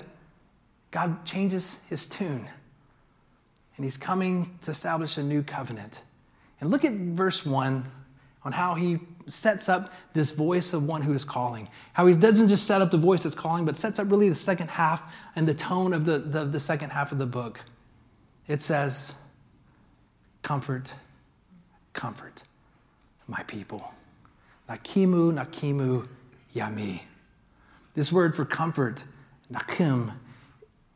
God 0.92 1.24
changes 1.26 1.80
his 1.88 2.08
tune 2.08 2.48
and 3.76 3.84
he's 3.84 3.98
coming 3.98 4.58
to 4.62 4.72
establish 4.72 5.18
a 5.18 5.24
new 5.24 5.44
covenant. 5.44 6.02
And 6.62 6.70
look 6.70 6.86
at 6.86 6.94
verse 6.94 7.46
1 7.46 7.84
on 8.44 8.52
how 8.52 8.76
he 8.76 9.00
sets 9.28 9.70
up 9.70 9.92
this 10.14 10.32
voice 10.32 10.74
of 10.74 10.84
one 10.84 11.02
who 11.02 11.14
is 11.14 11.24
calling. 11.24 11.68
How 11.94 12.06
he 12.06 12.16
doesn't 12.16 12.48
just 12.48 12.68
set 12.68 12.82
up 12.82 12.92
the 12.92 12.98
voice 12.98 13.24
that's 13.24 13.36
calling, 13.36 13.66
but 13.66 13.78
sets 13.78 14.00
up 14.00 14.10
really 14.10 14.30
the 14.30 14.36
second 14.36 14.70
half 14.70 15.12
and 15.36 15.48
the 15.48 15.54
tone 15.54 15.94
of 15.94 16.06
the, 16.06 16.20
the, 16.20 16.46
the 16.46 16.60
second 16.60 16.92
half 16.92 17.12
of 17.12 17.18
the 17.18 17.26
book. 17.26 17.60
It 18.48 18.62
says, 18.62 19.14
Comfort, 20.44 20.94
comfort 21.94 22.44
my 23.28 23.42
people. 23.44 23.94
Nakimu, 24.70 25.34
Nakimu, 25.34 26.08
Yami. 26.56 27.02
This 27.94 28.12
word 28.12 28.36
for 28.36 28.46
comfort, 28.46 29.04
Nakim, 29.50 30.12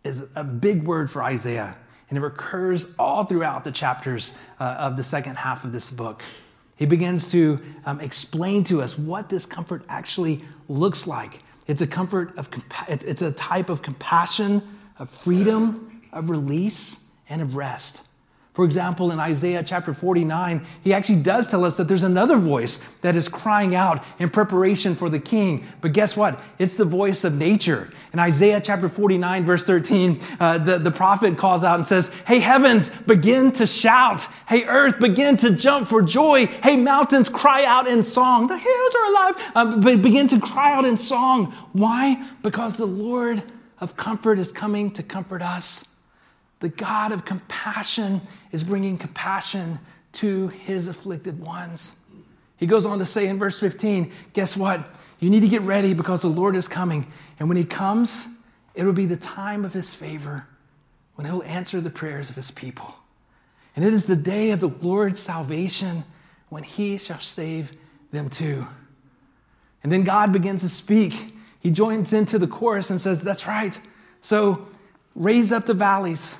is 0.03 0.23
a 0.35 0.43
big 0.43 0.83
word 0.83 1.09
for 1.09 1.23
Isaiah, 1.23 1.75
and 2.09 2.17
it 2.17 2.21
recurs 2.21 2.95
all 2.97 3.23
throughout 3.23 3.63
the 3.63 3.71
chapters 3.71 4.33
uh, 4.59 4.63
of 4.63 4.97
the 4.97 5.03
second 5.03 5.35
half 5.35 5.63
of 5.63 5.71
this 5.71 5.91
book. 5.91 6.23
He 6.75 6.85
begins 6.85 7.29
to 7.31 7.59
um, 7.85 7.99
explain 7.99 8.63
to 8.65 8.81
us 8.81 8.97
what 8.97 9.29
this 9.29 9.45
comfort 9.45 9.83
actually 9.89 10.43
looks 10.67 11.05
like. 11.05 11.41
It's 11.67 11.81
a 11.81 11.87
comfort 11.87 12.37
of, 12.37 12.49
it's 12.87 13.21
a 13.21 13.31
type 13.31 13.69
of 13.69 13.81
compassion, 13.81 14.61
of 14.97 15.09
freedom, 15.09 16.01
of 16.11 16.29
release, 16.29 16.97
and 17.27 17.41
of 17.41 17.55
rest. 17.55 18.01
For 18.59 18.65
example, 18.65 19.13
in 19.13 19.21
Isaiah 19.21 19.63
chapter 19.63 19.93
49, 19.93 20.67
he 20.83 20.93
actually 20.93 21.21
does 21.21 21.47
tell 21.47 21.63
us 21.63 21.77
that 21.77 21.87
there's 21.87 22.03
another 22.03 22.35
voice 22.35 22.81
that 22.99 23.15
is 23.15 23.29
crying 23.29 23.73
out 23.73 24.03
in 24.19 24.29
preparation 24.29 24.95
for 24.95 25.07
the 25.07 25.17
king. 25.17 25.65
But 25.79 25.93
guess 25.93 26.17
what? 26.17 26.37
It's 26.57 26.75
the 26.75 26.83
voice 26.83 27.23
of 27.23 27.35
nature. 27.35 27.89
In 28.11 28.19
Isaiah 28.19 28.59
chapter 28.59 28.89
49, 28.89 29.45
verse 29.45 29.63
13, 29.63 30.21
uh, 30.41 30.57
the, 30.57 30.77
the 30.77 30.91
prophet 30.91 31.37
calls 31.37 31.63
out 31.63 31.75
and 31.75 31.85
says, 31.85 32.09
Hey, 32.27 32.39
heavens, 32.39 32.89
begin 33.07 33.53
to 33.53 33.65
shout. 33.65 34.23
Hey, 34.45 34.65
earth, 34.65 34.99
begin 34.99 35.37
to 35.37 35.51
jump 35.51 35.87
for 35.87 36.01
joy. 36.01 36.45
Hey, 36.45 36.75
mountains, 36.75 37.29
cry 37.29 37.63
out 37.63 37.87
in 37.87 38.03
song. 38.03 38.47
The 38.47 38.57
hills 38.57 38.95
are 38.95 39.05
alive. 39.05 39.35
Um, 39.55 40.01
begin 40.01 40.27
to 40.27 40.39
cry 40.41 40.73
out 40.73 40.83
in 40.83 40.97
song. 40.97 41.53
Why? 41.71 42.29
Because 42.43 42.75
the 42.75 42.87
Lord 42.87 43.41
of 43.79 43.95
comfort 43.95 44.37
is 44.37 44.51
coming 44.51 44.91
to 44.91 45.01
comfort 45.01 45.41
us. 45.41 45.88
The 46.59 46.69
God 46.69 47.11
of 47.11 47.25
compassion 47.25 48.21
is 48.51 48.63
bringing 48.63 48.97
compassion 48.97 49.79
to 50.13 50.49
his 50.49 50.87
afflicted 50.87 51.39
ones. 51.39 51.95
He 52.57 52.65
goes 52.65 52.85
on 52.85 52.99
to 52.99 53.05
say 53.05 53.27
in 53.27 53.39
verse 53.39 53.59
15, 53.59 54.11
guess 54.33 54.57
what? 54.57 54.85
You 55.19 55.29
need 55.29 55.41
to 55.41 55.47
get 55.47 55.61
ready 55.61 55.93
because 55.93 56.21
the 56.21 56.29
Lord 56.29 56.55
is 56.55 56.67
coming. 56.67 57.11
And 57.39 57.47
when 57.47 57.57
he 57.57 57.63
comes, 57.63 58.27
it 58.75 58.83
will 58.83 58.93
be 58.93 59.05
the 59.05 59.17
time 59.17 59.63
of 59.63 59.73
his 59.73 59.93
favor 59.93 60.45
when 61.15 61.25
he'll 61.25 61.43
answer 61.43 61.79
the 61.79 61.89
prayers 61.89 62.29
of 62.29 62.35
his 62.35 62.51
people. 62.51 62.93
And 63.75 63.85
it 63.85 63.93
is 63.93 64.05
the 64.05 64.15
day 64.15 64.51
of 64.51 64.59
the 64.59 64.67
Lord's 64.67 65.19
salvation 65.19 66.03
when 66.49 66.63
he 66.63 66.97
shall 66.97 67.19
save 67.19 67.71
them 68.11 68.29
too. 68.29 68.65
And 69.83 69.91
then 69.91 70.03
God 70.03 70.33
begins 70.33 70.61
to 70.61 70.69
speak. 70.69 71.33
He 71.61 71.71
joins 71.71 72.11
into 72.11 72.39
the 72.39 72.47
chorus 72.47 72.89
and 72.89 72.99
says, 72.99 73.21
That's 73.21 73.47
right. 73.47 73.79
So 74.21 74.67
raise 75.15 75.51
up 75.51 75.65
the 75.65 75.73
valleys 75.73 76.37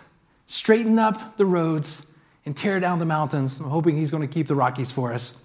straighten 0.50 0.98
up 0.98 1.38
the 1.38 1.46
roads, 1.46 2.08
and 2.46 2.58
tear 2.58 2.80
down 2.80 2.98
the 2.98 3.06
mountains. 3.06 3.60
I'm 3.60 3.70
hoping 3.70 3.96
he's 3.96 4.10
going 4.10 4.28
to 4.28 4.34
keep 4.34 4.48
the 4.48 4.56
Rockies 4.56 4.92
for 4.92 5.14
us. 5.14 5.40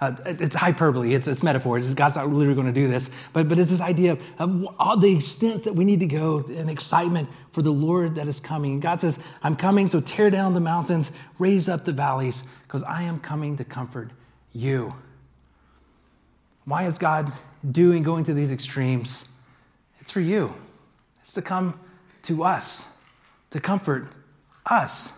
Uh, 0.00 0.16
it's 0.24 0.56
hyperbole, 0.56 1.14
it's, 1.14 1.28
it's 1.28 1.42
metaphor. 1.42 1.78
God's 1.78 2.16
not 2.16 2.28
literally 2.28 2.54
going 2.54 2.66
to 2.66 2.72
do 2.72 2.88
this. 2.88 3.10
But, 3.34 3.48
but 3.48 3.58
it's 3.58 3.70
this 3.70 3.82
idea 3.82 4.16
of 4.38 4.66
all 4.78 4.96
the 4.96 5.14
extent 5.14 5.64
that 5.64 5.74
we 5.74 5.84
need 5.84 6.00
to 6.00 6.06
go 6.06 6.38
and 6.38 6.70
excitement 6.70 7.28
for 7.52 7.60
the 7.60 7.70
Lord 7.70 8.14
that 8.14 8.26
is 8.26 8.40
coming. 8.40 8.72
And 8.72 8.82
God 8.82 9.00
says, 9.00 9.18
I'm 9.42 9.54
coming, 9.54 9.86
so 9.86 10.00
tear 10.00 10.30
down 10.30 10.54
the 10.54 10.60
mountains, 10.60 11.12
raise 11.38 11.68
up 11.68 11.84
the 11.84 11.92
valleys, 11.92 12.42
because 12.66 12.82
I 12.82 13.02
am 13.02 13.20
coming 13.20 13.58
to 13.58 13.64
comfort 13.64 14.10
you. 14.52 14.94
Why 16.64 16.86
is 16.86 16.96
God 16.96 17.30
doing, 17.70 18.02
going 18.02 18.24
to 18.24 18.34
these 18.34 18.50
extremes? 18.50 19.26
It's 20.00 20.10
for 20.10 20.20
you, 20.20 20.54
it's 21.20 21.34
to 21.34 21.42
come 21.42 21.78
to 22.22 22.44
us 22.44 22.86
to 23.52 23.60
comfort 23.60 24.08
us. 24.66 25.12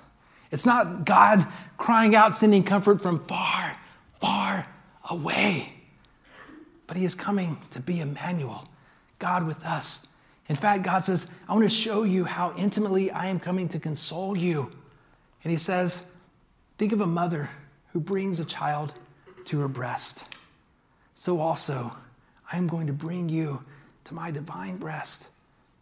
It's 0.51 0.67
not 0.67 1.05
God 1.05 1.47
crying 1.79 2.15
out, 2.15 2.35
sending 2.35 2.65
comfort 2.65 3.01
from 3.01 3.21
far, 3.21 3.77
far 4.21 4.67
away. 5.09 5.73
But 6.87 6.97
He 6.97 7.05
is 7.05 7.15
coming 7.15 7.59
to 7.71 7.81
be 7.81 8.01
Emmanuel, 8.01 8.69
God 9.19 9.47
with 9.47 9.65
us. 9.65 10.07
In 10.49 10.57
fact, 10.57 10.83
God 10.83 11.05
says, 11.05 11.27
I 11.49 11.55
want 11.55 11.65
to 11.65 11.75
show 11.75 12.03
you 12.03 12.25
how 12.25 12.55
intimately 12.57 13.11
I 13.11 13.27
am 13.27 13.41
coming 13.41 13.69
to 13.71 13.79
console 13.79 14.37
you. 14.37 14.71
And 15.43 15.51
He 15.51 15.57
says, 15.57 16.05
Think 16.77 16.93
of 16.93 17.01
a 17.01 17.07
mother 17.07 17.49
who 17.93 18.01
brings 18.01 18.41
a 18.41 18.45
child 18.45 18.93
to 19.47 19.61
her 19.61 19.69
breast. 19.69 20.25
So 21.15 21.41
also, 21.41 21.93
I 22.51 22.57
am 22.57 22.67
going 22.67 22.89
to 22.89 22.93
bring 22.93 23.29
you 23.29 23.63
to 24.05 24.15
my 24.15 24.33
divine 24.33 24.79
breast 24.79 25.29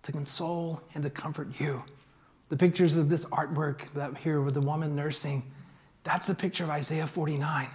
to 0.02 0.12
console 0.12 0.82
and 0.94 1.02
to 1.02 1.08
comfort 1.08 1.58
you. 1.58 1.82
The 2.52 2.58
pictures 2.58 2.98
of 2.98 3.08
this 3.08 3.24
artwork 3.24 3.90
that 3.94 4.14
here 4.18 4.42
with 4.42 4.52
the 4.52 4.60
woman 4.60 4.94
nursing, 4.94 5.42
that's 6.04 6.26
the 6.26 6.34
picture 6.34 6.64
of 6.64 6.68
Isaiah 6.68 7.06
49. 7.06 7.66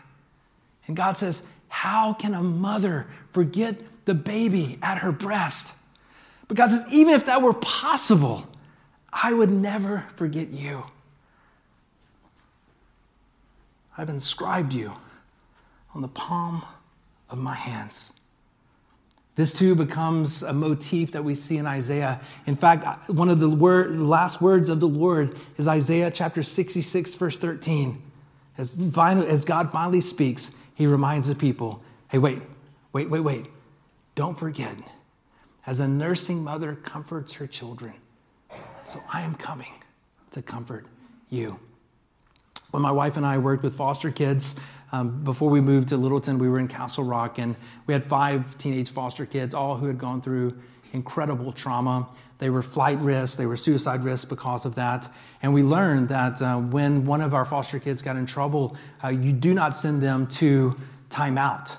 And 0.85 0.95
God 0.95 1.17
says, 1.17 1.41
How 1.67 2.13
can 2.13 2.35
a 2.35 2.43
mother 2.43 3.07
forget 3.31 3.75
the 4.05 4.13
baby 4.13 4.77
at 4.83 4.99
her 4.99 5.11
breast? 5.11 5.73
But 6.47 6.57
God 6.57 6.69
says, 6.69 6.85
Even 6.91 7.15
if 7.15 7.25
that 7.25 7.41
were 7.41 7.55
possible, 7.55 8.47
I 9.11 9.33
would 9.33 9.49
never 9.51 10.05
forget 10.15 10.49
you. 10.49 10.83
I've 13.97 14.09
inscribed 14.09 14.75
you 14.75 14.91
on 15.95 16.03
the 16.03 16.07
palm 16.07 16.63
of 17.31 17.39
my 17.39 17.55
hands. 17.55 18.13
This 19.37 19.53
too 19.53 19.75
becomes 19.75 20.41
a 20.41 20.51
motif 20.51 21.11
that 21.11 21.23
we 21.23 21.35
see 21.35 21.57
in 21.57 21.67
Isaiah. 21.67 22.19
In 22.47 22.55
fact, 22.55 23.07
one 23.07 23.29
of 23.29 23.39
the 23.39 23.47
word, 23.47 24.01
last 24.01 24.41
words 24.41 24.67
of 24.67 24.79
the 24.79 24.87
Lord 24.87 25.37
is 25.57 25.67
Isaiah 25.67 26.09
chapter 26.09 26.41
66, 26.41 27.13
verse 27.13 27.37
13. 27.37 28.01
As, 28.57 28.83
finally, 28.91 29.27
as 29.27 29.45
God 29.45 29.71
finally 29.71 30.01
speaks, 30.01 30.51
he 30.73 30.87
reminds 30.87 31.27
the 31.27 31.35
people 31.35 31.83
hey, 32.09 32.17
wait, 32.17 32.41
wait, 32.93 33.11
wait, 33.11 33.19
wait. 33.19 33.45
Don't 34.15 34.37
forget, 34.37 34.75
as 35.67 35.79
a 35.79 35.87
nursing 35.87 36.43
mother 36.43 36.73
comforts 36.73 37.33
her 37.33 37.45
children, 37.45 37.93
so 38.81 39.03
I 39.13 39.21
am 39.21 39.35
coming 39.35 39.83
to 40.31 40.41
comfort 40.41 40.87
you. 41.29 41.59
When 42.71 42.81
my 42.81 42.91
wife 42.91 43.17
and 43.17 43.25
I 43.25 43.37
worked 43.37 43.61
with 43.61 43.77
foster 43.77 44.09
kids, 44.09 44.55
um, 44.91 45.23
before 45.23 45.49
we 45.49 45.59
moved 45.59 45.89
to 45.89 45.97
Littleton, 45.97 46.39
we 46.39 46.47
were 46.47 46.59
in 46.59 46.67
Castle 46.67 47.03
Rock, 47.03 47.39
and 47.39 47.55
we 47.85 47.93
had 47.93 48.05
five 48.05 48.57
teenage 48.57 48.89
foster 48.89 49.25
kids, 49.25 49.53
all 49.53 49.75
who 49.75 49.87
had 49.87 49.97
gone 49.97 50.21
through 50.21 50.57
incredible 50.93 51.51
trauma. 51.51 52.07
They 52.39 52.49
were 52.49 52.61
flight 52.61 52.99
risks, 52.99 53.35
they 53.35 53.45
were 53.45 53.57
suicide 53.57 54.03
risks 54.03 54.25
because 54.25 54.65
of 54.65 54.75
that. 54.75 55.09
And 55.41 55.53
we 55.53 55.63
learned 55.63 56.09
that 56.09 56.41
uh, 56.41 56.57
when 56.57 57.05
one 57.05 57.21
of 57.21 57.33
our 57.33 57.45
foster 57.45 57.79
kids 57.79 58.01
got 58.01 58.15
in 58.15 58.25
trouble, 58.25 58.77
uh, 59.03 59.09
you 59.09 59.33
do 59.33 59.53
not 59.53 59.75
send 59.75 60.01
them 60.01 60.27
to 60.27 60.75
timeout. 61.09 61.75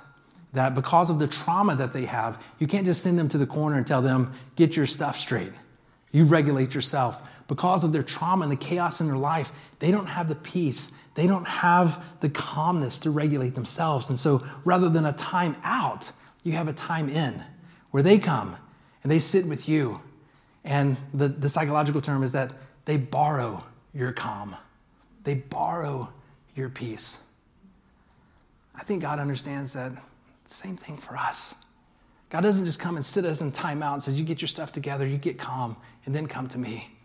That 0.52 0.74
because 0.74 1.10
of 1.10 1.18
the 1.18 1.28
trauma 1.28 1.76
that 1.76 1.92
they 1.92 2.06
have, 2.06 2.42
you 2.58 2.66
can't 2.66 2.84
just 2.84 3.02
send 3.02 3.18
them 3.18 3.28
to 3.28 3.38
the 3.38 3.46
corner 3.46 3.76
and 3.76 3.86
tell 3.86 4.02
them, 4.02 4.32
get 4.56 4.76
your 4.76 4.86
stuff 4.86 5.16
straight. 5.18 5.52
You 6.10 6.24
regulate 6.24 6.74
yourself. 6.74 7.20
Because 7.46 7.84
of 7.84 7.92
their 7.92 8.02
trauma 8.02 8.42
and 8.42 8.52
the 8.52 8.56
chaos 8.56 9.00
in 9.00 9.06
their 9.06 9.16
life, 9.16 9.52
they 9.78 9.90
don't 9.90 10.06
have 10.06 10.28
the 10.28 10.34
peace 10.34 10.90
they 11.18 11.26
don't 11.26 11.48
have 11.48 12.04
the 12.20 12.28
calmness 12.28 13.00
to 13.00 13.10
regulate 13.10 13.56
themselves. 13.56 14.08
And 14.08 14.16
so 14.16 14.40
rather 14.64 14.88
than 14.88 15.04
a 15.04 15.12
time 15.12 15.56
out, 15.64 16.12
you 16.44 16.52
have 16.52 16.68
a 16.68 16.72
time 16.72 17.08
in 17.08 17.42
where 17.90 18.04
they 18.04 18.18
come 18.18 18.54
and 19.02 19.10
they 19.10 19.18
sit 19.18 19.44
with 19.44 19.68
you. 19.68 20.00
And 20.62 20.96
the, 21.12 21.26
the 21.26 21.50
psychological 21.50 22.00
term 22.00 22.22
is 22.22 22.30
that 22.32 22.52
they 22.84 22.98
borrow 22.98 23.64
your 23.92 24.12
calm, 24.12 24.54
they 25.24 25.34
borrow 25.34 26.08
your 26.54 26.68
peace. 26.68 27.18
I 28.76 28.84
think 28.84 29.02
God 29.02 29.18
understands 29.18 29.72
that 29.72 29.90
same 30.46 30.76
thing 30.76 30.96
for 30.96 31.16
us. 31.16 31.56
God 32.30 32.42
doesn't 32.42 32.64
just 32.64 32.78
come 32.78 32.94
and 32.94 33.04
sit 33.04 33.24
us 33.24 33.40
in 33.40 33.50
time 33.50 33.82
out 33.82 33.94
and 33.94 34.02
says, 34.04 34.14
You 34.14 34.24
get 34.24 34.40
your 34.40 34.48
stuff 34.48 34.70
together, 34.70 35.04
you 35.04 35.18
get 35.18 35.36
calm, 35.36 35.76
and 36.06 36.14
then 36.14 36.28
come 36.28 36.46
to 36.48 36.58
me. 36.58 36.96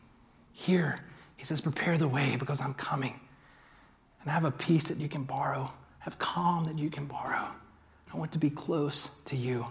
Here, 0.51 0.99
He 1.35 1.45
says, 1.45 1.61
Prepare 1.61 1.97
the 1.97 2.07
way 2.07 2.35
because 2.35 2.61
I'm 2.61 2.75
coming. 2.75 3.19
And 4.23 4.31
have 4.31 4.45
a 4.45 4.51
peace 4.51 4.85
that 4.85 4.97
you 4.97 5.09
can 5.09 5.23
borrow, 5.23 5.69
have 5.99 6.17
calm 6.17 6.65
that 6.65 6.79
you 6.79 6.89
can 6.89 7.05
borrow. 7.05 7.45
I 8.13 8.17
want 8.17 8.31
to 8.33 8.39
be 8.39 8.49
close 8.49 9.09
to 9.25 9.35
you. 9.35 9.65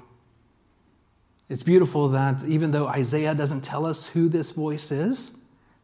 It's 1.48 1.62
beautiful 1.62 2.08
that 2.08 2.44
even 2.44 2.70
though 2.70 2.86
Isaiah 2.86 3.34
doesn't 3.34 3.62
tell 3.62 3.86
us 3.86 4.06
who 4.06 4.28
this 4.28 4.52
voice 4.52 4.90
is, 4.90 5.32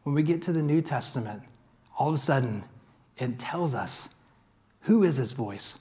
when 0.03 0.15
we 0.15 0.23
get 0.23 0.41
to 0.43 0.51
the 0.51 0.61
New 0.61 0.81
Testament, 0.81 1.41
all 1.97 2.09
of 2.09 2.15
a 2.15 2.17
sudden 2.17 2.63
it 3.17 3.39
tells 3.39 3.75
us 3.75 4.09
who 4.81 5.03
is 5.03 5.17
his 5.17 5.31
voice. 5.31 5.79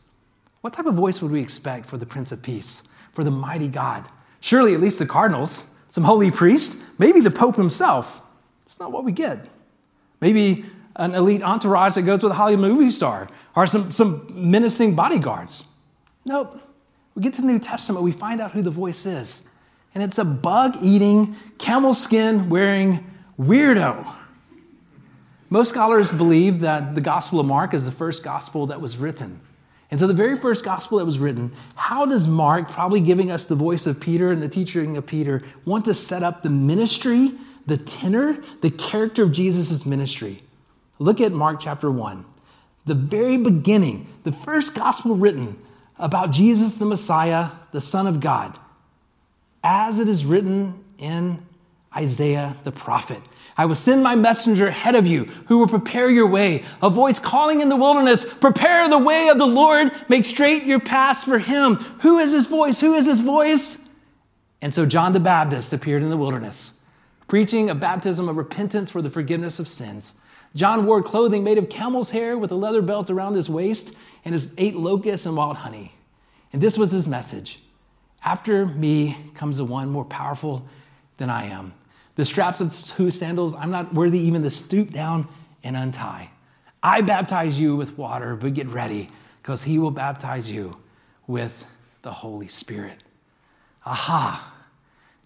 What 0.60 0.72
type 0.72 0.86
of 0.86 0.94
voice 0.94 1.22
would 1.22 1.30
we 1.30 1.40
expect 1.40 1.86
for 1.86 1.96
the 1.96 2.06
Prince 2.06 2.32
of 2.32 2.42
Peace, 2.42 2.82
for 3.12 3.22
the 3.22 3.30
mighty 3.30 3.68
God? 3.68 4.08
Surely 4.40 4.74
at 4.74 4.80
least 4.80 4.98
the 4.98 5.06
cardinals, 5.06 5.66
some 5.88 6.04
holy 6.04 6.30
priest, 6.30 6.82
maybe 6.98 7.20
the 7.20 7.30
Pope 7.30 7.56
himself. 7.56 8.20
It's 8.66 8.80
not 8.80 8.92
what 8.92 9.04
we 9.04 9.12
get. 9.12 9.46
Maybe 10.20 10.64
an 10.98 11.14
elite 11.14 11.42
entourage 11.42 11.94
that 11.94 12.02
goes 12.02 12.22
with 12.22 12.32
a 12.32 12.34
Hollywood 12.34 12.60
movie 12.60 12.90
star 12.90 13.28
or 13.56 13.66
some, 13.66 13.90
some 13.90 14.26
menacing 14.30 14.94
bodyguards. 14.94 15.64
Nope. 16.24 16.60
We 17.14 17.22
get 17.22 17.34
to 17.34 17.42
the 17.42 17.48
New 17.48 17.58
Testament, 17.58 18.04
we 18.04 18.12
find 18.12 18.40
out 18.40 18.52
who 18.52 18.62
the 18.62 18.70
voice 18.70 19.06
is 19.06 19.42
and 19.94 20.02
it's 20.02 20.18
a 20.18 20.24
bug 20.24 20.78
eating, 20.80 21.34
camel 21.58 21.94
skin 21.94 22.48
wearing 22.48 23.04
weirdo. 23.36 24.14
Most 25.50 25.70
scholars 25.70 26.12
believe 26.12 26.60
that 26.60 26.94
the 26.94 27.00
Gospel 27.00 27.40
of 27.40 27.46
Mark 27.46 27.74
is 27.74 27.84
the 27.84 27.90
first 27.90 28.22
gospel 28.22 28.66
that 28.66 28.80
was 28.80 28.98
written. 28.98 29.40
And 29.90 29.98
so, 29.98 30.06
the 30.06 30.14
very 30.14 30.36
first 30.36 30.64
gospel 30.64 30.98
that 30.98 31.04
was 31.06 31.18
written, 31.18 31.50
how 31.74 32.06
does 32.06 32.28
Mark, 32.28 32.70
probably 32.70 33.00
giving 33.00 33.30
us 33.30 33.46
the 33.46 33.54
voice 33.56 33.86
of 33.86 33.98
Peter 33.98 34.30
and 34.30 34.42
the 34.42 34.48
teaching 34.48 34.98
of 34.98 35.06
Peter, 35.06 35.42
want 35.64 35.86
to 35.86 35.94
set 35.94 36.22
up 36.22 36.42
the 36.42 36.50
ministry, 36.50 37.32
the 37.66 37.78
tenor, 37.78 38.38
the 38.60 38.70
character 38.70 39.22
of 39.22 39.32
Jesus' 39.32 39.86
ministry? 39.86 40.42
Look 40.98 41.20
at 41.20 41.32
Mark 41.32 41.60
chapter 41.60 41.90
1. 41.90 42.24
The 42.86 42.94
very 42.94 43.36
beginning, 43.36 44.06
the 44.24 44.32
first 44.32 44.74
gospel 44.74 45.14
written 45.16 45.58
about 45.98 46.30
Jesus 46.30 46.74
the 46.74 46.86
Messiah, 46.86 47.50
the 47.72 47.80
Son 47.80 48.06
of 48.06 48.20
God 48.20 48.58
as 49.62 49.98
it 49.98 50.08
is 50.08 50.24
written 50.24 50.84
in 50.98 51.44
Isaiah 51.94 52.54
the 52.64 52.72
prophet. 52.72 53.20
I 53.56 53.66
will 53.66 53.74
send 53.74 54.02
my 54.02 54.14
messenger 54.14 54.68
ahead 54.68 54.94
of 54.94 55.06
you 55.06 55.24
who 55.46 55.58
will 55.58 55.66
prepare 55.66 56.08
your 56.08 56.28
way. 56.28 56.64
A 56.80 56.88
voice 56.88 57.18
calling 57.18 57.60
in 57.60 57.68
the 57.68 57.76
wilderness, 57.76 58.24
prepare 58.24 58.88
the 58.88 58.98
way 58.98 59.28
of 59.28 59.38
the 59.38 59.46
Lord, 59.46 59.90
make 60.08 60.24
straight 60.24 60.62
your 60.64 60.78
paths 60.78 61.24
for 61.24 61.38
him. 61.38 61.76
Who 62.02 62.18
is 62.18 62.32
his 62.32 62.46
voice? 62.46 62.80
Who 62.80 62.94
is 62.94 63.06
his 63.06 63.20
voice? 63.20 63.78
And 64.62 64.72
so 64.72 64.86
John 64.86 65.12
the 65.12 65.20
Baptist 65.20 65.72
appeared 65.72 66.02
in 66.02 66.10
the 66.10 66.16
wilderness, 66.16 66.72
preaching 67.26 67.68
a 67.68 67.74
baptism 67.74 68.28
of 68.28 68.36
repentance 68.36 68.90
for 68.90 69.02
the 69.02 69.10
forgiveness 69.10 69.58
of 69.58 69.66
sins. 69.66 70.14
John 70.54 70.86
wore 70.86 71.02
clothing 71.02 71.44
made 71.44 71.58
of 71.58 71.68
camel's 71.68 72.10
hair 72.10 72.38
with 72.38 72.52
a 72.52 72.56
leather 72.56 72.82
belt 72.82 73.10
around 73.10 73.34
his 73.34 73.48
waist 73.48 73.94
and 74.24 74.32
his 74.32 74.52
ate 74.58 74.76
locusts 74.76 75.26
and 75.26 75.36
wild 75.36 75.56
honey. 75.56 75.92
And 76.52 76.62
this 76.62 76.78
was 76.78 76.90
his 76.90 77.06
message 77.06 77.60
after 78.24 78.66
me 78.66 79.16
comes 79.34 79.58
the 79.58 79.64
one 79.64 79.88
more 79.88 80.04
powerful 80.04 80.66
than 81.16 81.30
I 81.30 81.46
am. 81.46 81.72
The 82.16 82.24
straps 82.24 82.60
of 82.60 82.90
whose 82.92 83.18
sandals 83.18 83.54
I'm 83.54 83.70
not 83.70 83.94
worthy 83.94 84.18
even 84.20 84.42
to 84.42 84.50
stoop 84.50 84.90
down 84.90 85.28
and 85.62 85.76
untie. 85.76 86.30
I 86.82 87.00
baptize 87.00 87.58
you 87.58 87.76
with 87.76 87.96
water, 87.96 88.36
but 88.36 88.54
get 88.54 88.68
ready, 88.68 89.10
because 89.42 89.64
he 89.64 89.78
will 89.78 89.90
baptize 89.90 90.50
you 90.50 90.76
with 91.26 91.64
the 92.02 92.12
Holy 92.12 92.48
Spirit. 92.48 92.98
Aha! 93.84 94.54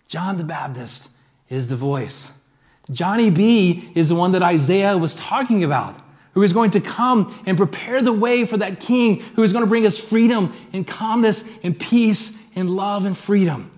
John 0.07 0.37
the 0.37 0.45
Baptist 0.45 1.11
is 1.49 1.69
the 1.69 1.77
voice. 1.77 2.33
Johnny 2.91 3.31
B 3.31 3.91
is 3.95 4.09
the 4.09 4.15
one 4.15 4.33
that 4.33 4.43
Isaiah 4.43 4.97
was 4.99 5.15
talking 5.15 5.65
about, 5.65 5.97
who 6.35 6.43
is 6.43 6.53
going 6.53 6.71
to 6.73 6.81
come 6.81 7.43
and 7.47 7.57
prepare 7.57 8.03
the 8.03 8.13
way 8.13 8.45
for 8.45 8.57
that 8.57 8.81
king 8.81 9.21
who 9.35 9.43
is 9.43 9.53
going 9.53 9.65
to 9.65 9.69
bring 9.69 9.87
us 9.87 9.99
freedom 9.99 10.55
and 10.73 10.87
calmness 10.87 11.45
and 11.63 11.79
peace 11.79 12.39
and 12.57 12.71
love 12.71 13.05
and 13.05 13.17
freedom. 13.17 13.71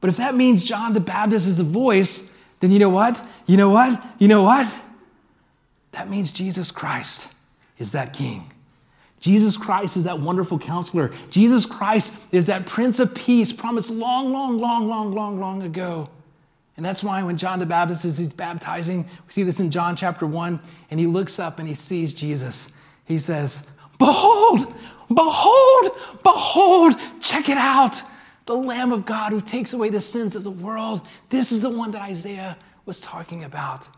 But 0.00 0.10
if 0.10 0.18
that 0.18 0.34
means 0.34 0.62
John 0.62 0.92
the 0.92 1.00
Baptist 1.00 1.46
is 1.46 1.58
the 1.58 1.64
voice, 1.64 2.30
then 2.60 2.70
you 2.70 2.78
know 2.78 2.88
what? 2.88 3.20
You 3.46 3.56
know 3.56 3.70
what? 3.70 4.02
You 4.18 4.28
know 4.28 4.42
what? 4.42 4.72
That 5.92 6.08
means 6.08 6.30
Jesus 6.30 6.70
Christ 6.70 7.32
is 7.78 7.92
that 7.92 8.12
king. 8.12 8.52
Jesus 9.18 9.56
Christ 9.56 9.96
is 9.96 10.04
that 10.04 10.20
wonderful 10.20 10.58
counselor. 10.58 11.12
Jesus 11.30 11.64
Christ 11.64 12.12
is 12.32 12.46
that 12.46 12.66
Prince 12.66 13.00
of 13.00 13.14
Peace 13.14 13.52
promised 13.52 13.90
long, 13.90 14.30
long, 14.32 14.58
long, 14.58 14.86
long, 14.86 15.12
long, 15.12 15.40
long 15.40 15.62
ago. 15.62 16.10
And 16.76 16.84
that's 16.84 17.02
why 17.02 17.22
when 17.22 17.36
John 17.36 17.58
the 17.58 17.66
Baptist 17.66 18.04
is 18.04 18.18
he's 18.18 18.32
baptizing, 18.32 19.04
we 19.04 19.32
see 19.32 19.42
this 19.42 19.60
in 19.60 19.70
John 19.70 19.96
chapter 19.96 20.26
1, 20.26 20.60
and 20.90 21.00
he 21.00 21.06
looks 21.06 21.38
up 21.38 21.58
and 21.58 21.66
he 21.66 21.74
sees 21.74 22.12
Jesus. 22.12 22.70
He 23.06 23.18
says, 23.18 23.66
Behold, 23.98 24.74
Behold, 25.12 25.92
behold, 26.22 26.96
check 27.20 27.48
it 27.48 27.58
out. 27.58 28.02
The 28.46 28.56
Lamb 28.56 28.92
of 28.92 29.06
God 29.06 29.32
who 29.32 29.40
takes 29.40 29.72
away 29.72 29.88
the 29.88 30.00
sins 30.00 30.36
of 30.36 30.44
the 30.44 30.50
world. 30.50 31.06
This 31.30 31.52
is 31.52 31.60
the 31.60 31.70
one 31.70 31.90
that 31.92 32.02
Isaiah 32.02 32.56
was 32.84 33.00
talking 33.00 33.44
about. 33.44 33.88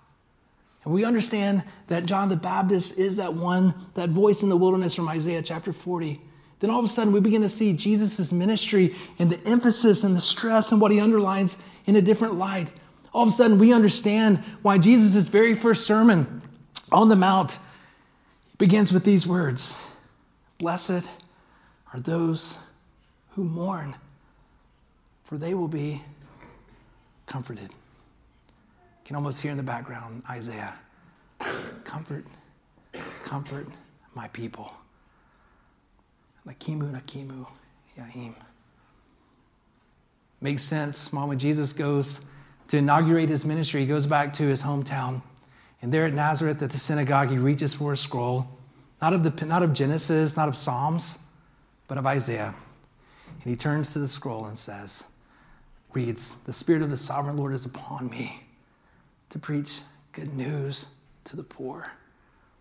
And 0.84 0.92
we 0.92 1.04
understand 1.04 1.64
that 1.88 2.06
John 2.06 2.28
the 2.28 2.36
Baptist 2.36 2.98
is 2.98 3.16
that 3.16 3.34
one, 3.34 3.74
that 3.94 4.10
voice 4.10 4.42
in 4.42 4.48
the 4.48 4.56
wilderness 4.56 4.94
from 4.94 5.08
Isaiah 5.08 5.42
chapter 5.42 5.72
40. 5.72 6.20
Then 6.60 6.70
all 6.70 6.78
of 6.80 6.84
a 6.84 6.88
sudden, 6.88 7.12
we 7.12 7.20
begin 7.20 7.42
to 7.42 7.48
see 7.48 7.72
Jesus' 7.72 8.32
ministry 8.32 8.96
and 9.18 9.30
the 9.30 9.40
emphasis 9.46 10.02
and 10.04 10.16
the 10.16 10.20
stress 10.20 10.72
and 10.72 10.80
what 10.80 10.90
he 10.90 11.00
underlines 11.00 11.56
in 11.86 11.96
a 11.96 12.02
different 12.02 12.34
light. 12.34 12.72
All 13.12 13.22
of 13.22 13.28
a 13.28 13.32
sudden, 13.32 13.58
we 13.58 13.72
understand 13.72 14.38
why 14.62 14.78
Jesus' 14.78 15.28
very 15.28 15.54
first 15.54 15.86
sermon 15.86 16.42
on 16.90 17.08
the 17.08 17.16
Mount 17.16 17.58
begins 18.58 18.92
with 18.92 19.04
these 19.04 19.26
words 19.26 19.76
Blessed 20.58 21.08
are 21.92 22.00
those 22.00 22.58
who 23.30 23.44
mourn, 23.44 23.94
for 25.24 25.38
they 25.38 25.54
will 25.54 25.68
be 25.68 26.02
comforted. 27.26 27.70
You 27.70 29.04
can 29.04 29.16
almost 29.16 29.40
hear 29.40 29.52
in 29.52 29.56
the 29.56 29.62
background 29.62 30.24
Isaiah 30.28 30.74
Comfort, 31.84 32.24
comfort 33.24 33.68
my 34.14 34.28
people. 34.28 34.72
Nakimu, 36.48 36.90
Nakimu, 36.90 37.46
Yahim. 37.98 38.34
Makes 40.40 40.62
sense. 40.62 41.12
When 41.12 41.38
Jesus 41.38 41.72
goes 41.72 42.20
to 42.68 42.78
inaugurate 42.78 43.28
his 43.28 43.44
ministry, 43.44 43.80
he 43.82 43.86
goes 43.86 44.06
back 44.06 44.32
to 44.34 44.44
his 44.44 44.62
hometown. 44.62 45.22
And 45.82 45.92
there 45.92 46.06
at 46.06 46.14
Nazareth, 46.14 46.62
at 46.62 46.70
the 46.70 46.78
synagogue, 46.78 47.30
he 47.30 47.38
reaches 47.38 47.74
for 47.74 47.92
a 47.92 47.96
scroll 47.96 48.48
not 49.00 49.12
of, 49.12 49.22
the, 49.22 49.46
not 49.46 49.62
of 49.62 49.72
Genesis, 49.72 50.36
not 50.36 50.48
of 50.48 50.56
Psalms, 50.56 51.18
but 51.86 51.98
of 51.98 52.06
Isaiah. 52.06 52.54
And 53.26 53.44
he 53.44 53.54
turns 53.56 53.92
to 53.92 54.00
the 54.00 54.08
scroll 54.08 54.46
and 54.46 54.58
says, 54.58 55.04
reads, 55.92 56.34
The 56.46 56.52
Spirit 56.52 56.82
of 56.82 56.90
the 56.90 56.96
sovereign 56.96 57.36
Lord 57.36 57.54
is 57.54 57.64
upon 57.64 58.10
me 58.10 58.42
to 59.28 59.38
preach 59.38 59.80
good 60.12 60.34
news 60.34 60.86
to 61.24 61.36
the 61.36 61.44
poor, 61.44 61.86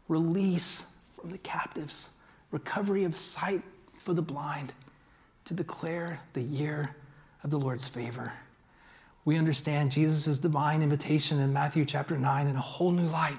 release 0.08 0.86
from 1.16 1.32
the 1.32 1.38
captives, 1.40 2.10
recovery 2.52 3.04
of 3.04 3.18
sight 3.18 3.64
for 4.08 4.14
the 4.14 4.22
blind, 4.22 4.74
to 5.44 5.54
declare 5.54 6.18
the 6.32 6.40
year 6.42 6.96
of 7.44 7.50
the 7.50 7.60
Lord's 7.60 7.90
favor. 7.90 8.32
We 9.26 9.36
understand 9.36 9.92
Jesus' 9.92 10.40
divine 10.40 10.82
invitation 10.82 11.42
in 11.42 11.52
Matthew 11.52 11.84
chapter 11.84 12.18
9 12.18 12.48
in 12.48 12.56
a 12.56 12.62
whole 12.62 12.94
new 12.94 13.08
light, 13.08 13.38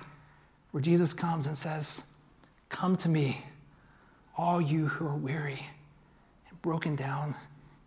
where 0.73 0.83
Jesus 0.83 1.15
comes 1.15 1.47
and 1.47 1.57
says, 1.57 2.03
Come 2.69 2.99
to 2.99 3.09
me, 3.09 3.41
all 4.37 4.61
you 4.61 4.89
who 4.89 5.07
are 5.07 5.17
weary 5.17 5.65
and 6.51 6.61
broken 6.61 6.95
down 6.95 7.35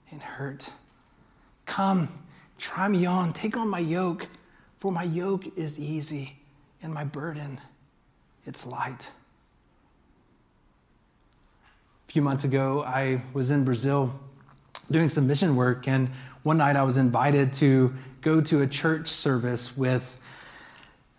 and 0.10 0.20
hurt. 0.20 0.68
Come, 1.68 2.10
try 2.58 2.88
me 2.88 3.06
on, 3.06 3.32
take 3.32 3.58
on 3.58 3.68
my 3.68 3.78
yoke, 3.78 4.28
for 4.80 4.92
my 4.92 5.04
yoke 5.04 5.56
is 5.56 5.80
easy 5.80 6.36
and 6.82 6.92
my 6.92 7.04
burden, 7.04 7.62
it's 8.48 8.66
light. 8.66 9.12
Few 12.12 12.22
months 12.22 12.44
ago, 12.44 12.84
I 12.84 13.22
was 13.32 13.52
in 13.52 13.64
Brazil 13.64 14.12
doing 14.92 15.08
some 15.08 15.28
mission 15.28 15.56
work, 15.56 15.88
and 15.88 16.10
one 16.44 16.58
night 16.58 16.76
I 16.76 16.84
was 16.84 16.98
invited 16.98 17.54
to 17.54 17.94
go 18.20 18.42
to 18.42 18.64
a 18.64 18.68
church 18.68 19.08
service 19.08 19.78
with 19.78 20.18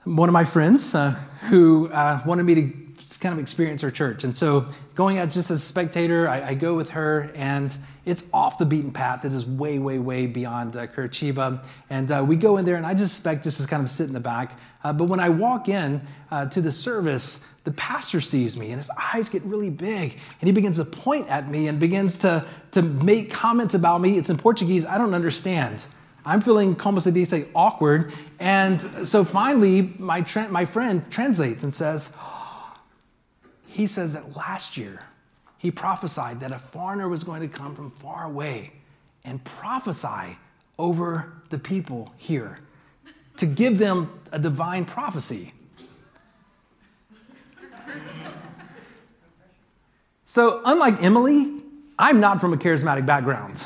one 0.05 0.29
of 0.29 0.35
my 0.35 0.45
friends 0.45 0.95
uh, 0.95 1.13
who 1.49 1.89
uh, 1.89 2.21
wanted 2.27 2.43
me 2.43 2.55
to 2.57 3.19
kind 3.21 3.33
of 3.33 3.39
experience 3.39 3.81
her 3.81 3.91
church. 3.91 4.25
And 4.25 4.37
so, 4.37 4.67
going 4.95 5.17
out 5.17 5.31
just 5.31 5.51
as 5.51 5.63
a 5.63 5.67
spectator, 5.67 6.29
I, 6.29 6.49
I 6.49 6.55
go 6.55 6.75
with 6.75 6.91
her, 6.91 7.31
and 7.35 7.75
it's 8.05 8.27
off 8.31 8.59
the 8.59 8.67
beaten 8.67 8.93
path. 8.93 9.25
It 9.25 9.33
is 9.33 9.47
way, 9.47 9.79
way, 9.79 9.99
way 9.99 10.27
beyond 10.27 10.77
uh, 10.77 10.89
Curitiba. 10.89 11.65
And 11.89 12.13
uh, 12.13 12.23
we 12.29 12.37
go 12.37 12.59
in 12.59 12.67
there, 12.67 12.77
and 12.77 12.85
I 12.85 12.93
just 12.93 13.15
expect 13.15 13.45
just 13.45 13.59
to 13.63 13.67
kind 13.67 13.83
of 13.83 13.91
sit 13.91 14.09
in 14.09 14.13
the 14.13 14.21
back. 14.21 14.59
Uh, 14.85 14.93
but 14.93 15.05
when 15.05 15.21
I 15.21 15.31
walk 15.31 15.71
in 15.71 16.03
uh, 16.31 16.45
to 16.47 16.61
the 16.61 16.71
service, 16.71 17.47
the 17.65 17.73
pastor 17.73 18.21
sees 18.21 18.57
me, 18.57 18.71
and 18.71 18.79
his 18.79 18.91
eyes 18.97 19.29
get 19.29 19.43
really 19.45 19.71
big, 19.71 20.19
and 20.41 20.49
he 20.49 20.53
begins 20.53 20.77
to 20.79 20.85
point 20.85 21.29
at 21.29 21.49
me 21.49 21.69
and 21.69 21.79
begins 21.79 22.19
to, 22.19 22.45
to 22.73 22.83
make 22.83 23.31
comments 23.31 23.75
about 23.75 24.01
me. 24.01 24.19
It's 24.19 24.31
in 24.31 24.37
Portuguese. 24.37 24.85
I 24.85 24.99
don't 24.99 25.15
understand. 25.15 25.85
I'm 26.25 26.41
feeling, 26.41 26.75
como 26.75 26.99
se 26.99 27.11
dice, 27.11 27.47
awkward. 27.55 28.13
And 28.41 29.07
so 29.07 29.25
finally, 29.25 29.95
my, 29.99 30.23
tra- 30.23 30.49
my 30.49 30.65
friend 30.65 31.05
translates 31.11 31.63
and 31.63 31.73
says, 31.73 32.11
he 33.67 33.87
says 33.87 34.13
that 34.15 34.37
last 34.37 34.77
year 34.77 35.01
he 35.59 35.71
prophesied 35.71 36.41
that 36.41 36.53
a 36.53 36.59
foreigner 36.59 37.09
was 37.09 37.23
going 37.23 37.41
to 37.41 37.49
come 37.49 37.75
from 37.75 37.91
far 37.91 38.25
away 38.25 38.73
and 39.25 39.43
prophesy 39.45 40.37
over 40.79 41.33
the 41.51 41.59
people 41.59 42.13
here 42.17 42.59
to 43.37 43.47
give 43.47 43.79
them 43.79 44.21
a 44.33 44.39
divine 44.39 44.85
prophecy. 44.85 45.53
So, 50.25 50.63
unlike 50.65 51.03
Emily, 51.03 51.61
I'm 51.99 52.21
not 52.21 52.41
from 52.41 52.53
a 52.55 52.57
charismatic 52.57 53.05
background. 53.05 53.63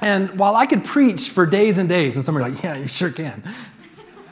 And 0.00 0.38
while 0.38 0.56
I 0.56 0.66
could 0.66 0.84
preach 0.84 1.30
for 1.30 1.46
days 1.46 1.78
and 1.78 1.88
days, 1.88 2.16
and 2.16 2.24
some 2.24 2.36
are 2.36 2.40
like, 2.40 2.62
yeah, 2.62 2.76
you 2.76 2.88
sure 2.88 3.10
can, 3.10 3.42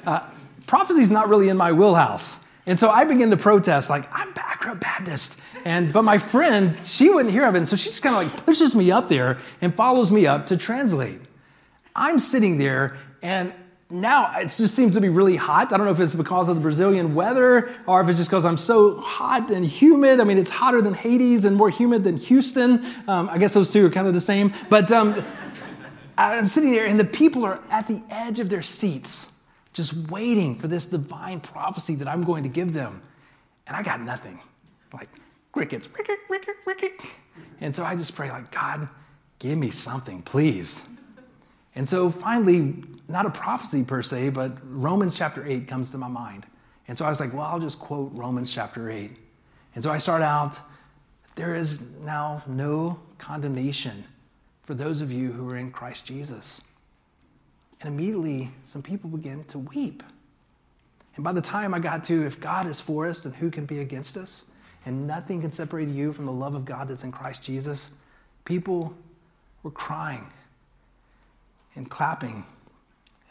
uh, 0.07 0.27
prophecy 0.67 1.03
is 1.03 1.11
not 1.11 1.29
really 1.29 1.49
in 1.49 1.57
my 1.57 1.73
wheelhouse. 1.73 2.39
And 2.67 2.79
so 2.79 2.91
I 2.91 3.05
begin 3.05 3.31
to 3.31 3.37
protest, 3.37 3.91
like, 3.91 4.09
I'm 4.13 4.33
background 4.33 4.81
Baptist. 4.81 5.41
And, 5.65 5.93
but 5.93 6.03
my 6.03 6.19
friend, 6.19 6.83
she 6.85 7.11
wouldn't 7.11 7.33
hear 7.33 7.47
of 7.47 7.55
it. 7.55 7.59
And 7.59 7.69
so 7.69 7.77
she 7.77 7.89
just 7.89 8.03
kind 8.03 8.17
of 8.17 8.23
like 8.23 8.45
pushes 8.45 8.75
me 8.75 8.91
up 8.91 9.09
there 9.09 9.39
and 9.61 9.75
follows 9.75 10.11
me 10.11 10.27
up 10.27 10.47
to 10.47 10.57
translate. 10.57 11.21
I'm 11.95 12.19
sitting 12.19 12.59
there 12.59 12.97
and 13.23 13.53
now 13.93 14.39
it 14.39 14.47
just 14.47 14.75
seems 14.75 14.95
to 14.95 15.01
be 15.01 15.09
really 15.09 15.37
hot. 15.37 15.73
I 15.73 15.77
don't 15.77 15.87
know 15.87 15.93
if 15.93 16.01
it's 16.01 16.15
because 16.15 16.49
of 16.49 16.57
the 16.57 16.63
Brazilian 16.63 17.15
weather 17.15 17.71
or 17.87 18.01
if 18.01 18.09
it's 18.09 18.19
just 18.19 18.31
because 18.31 18.45
I'm 18.45 18.57
so 18.57 18.99
hot 18.99 19.51
and 19.51 19.65
humid. 19.65 20.19
I 20.19 20.25
mean, 20.25 20.39
it's 20.39 20.51
hotter 20.51 20.81
than 20.81 20.95
Hades 20.95 21.45
and 21.45 21.57
more 21.57 21.71
humid 21.71 22.03
than 22.03 22.17
Houston. 22.17 22.85
Um, 23.07 23.29
I 23.29 23.39
guess 23.39 23.55
those 23.55 23.73
two 23.73 23.85
are 23.87 23.91
kind 23.91 24.07
of 24.09 24.15
the 24.15 24.21
same. 24.21 24.55
But 24.71 24.91
um, 24.91 25.23
I'm 26.17 26.47
sitting 26.47 26.73
there 26.73 26.87
and 26.87 26.99
the 26.99 27.05
people 27.05 27.45
are 27.45 27.61
at 27.71 27.87
the 27.87 28.03
edge 28.11 28.41
of 28.41 28.49
their 28.49 28.63
seats 28.63 29.33
just 29.73 29.95
waiting 30.11 30.59
for 30.59 30.69
this 30.69 30.87
divine 30.87 31.41
prophecy 31.41 31.95
that 31.97 32.09
I'm 32.09 32.25
going 32.25 32.43
to 32.43 32.49
give 32.49 32.73
them. 32.73 33.03
And 33.67 33.77
I 33.77 33.83
got 33.83 34.01
nothing. 34.01 34.41
Like 34.93 35.09
crickets, 35.53 35.87
cricket, 35.87 36.19
cricket, 36.27 36.57
cricket. 36.65 36.93
And 37.61 37.75
so 37.75 37.85
I 37.85 37.97
just 37.97 38.15
pray, 38.15 38.31
like, 38.31 38.51
God, 38.51 38.89
give 39.39 39.57
me 39.57 39.71
something, 39.71 40.23
please. 40.23 40.83
And 41.75 41.89
so 41.89 42.11
finally, 42.11 42.83
not 43.09 43.27
a 43.27 43.31
prophecy 43.31 43.83
per 43.83 44.03
se, 44.03 44.31
but 44.31 44.53
Romans 44.63 45.17
chapter 45.17 45.47
8 45.47 45.67
comes 45.67 45.91
to 45.93 45.99
my 45.99 46.09
mind. 46.09 46.47
And 46.89 46.97
so 46.97 47.05
I 47.05 47.09
was 47.09 47.21
like, 47.21 47.33
well, 47.33 47.45
I'll 47.45 47.61
just 47.61 47.79
quote 47.79 48.11
Romans 48.13 48.53
chapter 48.53 48.91
8. 48.91 49.11
And 49.75 49.83
so 49.83 49.91
I 49.91 49.99
start 49.99 50.23
out, 50.23 50.59
there 51.35 51.55
is 51.55 51.91
now 52.01 52.43
no 52.47 52.99
condemnation 53.19 54.05
for 54.63 54.75
those 54.75 55.01
of 55.01 55.11
you 55.11 55.33
who 55.33 55.49
are 55.49 55.57
in 55.57 55.71
Christ 55.71 56.05
Jesus. 56.05 56.63
And 57.81 57.95
immediately, 57.95 58.51
some 58.65 58.83
people 58.83 59.09
began 59.09 59.45
to 59.45 59.59
weep. 59.59 60.03
And 61.17 61.25
by 61.25 61.33
the 61.33 61.41
time 61.41 61.75
I 61.75 61.79
got 61.79 62.05
to, 62.05 62.27
if 62.27 62.39
God 62.39 62.67
is 62.67 62.81
for 62.81 63.07
us, 63.07 63.23
then 63.23 63.33
who 63.33 63.51
can 63.51 63.65
be 63.65 63.81
against 63.81 64.17
us? 64.17 64.47
And 64.85 65.07
nothing 65.07 65.41
can 65.41 65.51
separate 65.51 65.89
you 65.89 66.13
from 66.13 66.27
the 66.27 66.33
love 66.33 66.55
of 66.55 66.65
God 66.65 66.89
that's 66.89 67.05
in 67.05 67.13
Christ 67.13 67.43
Jesus. 67.43 67.93
People 68.45 68.95
were 69.63 69.71
crying 69.71 70.27
and 71.75 71.89
clapping 71.91 72.45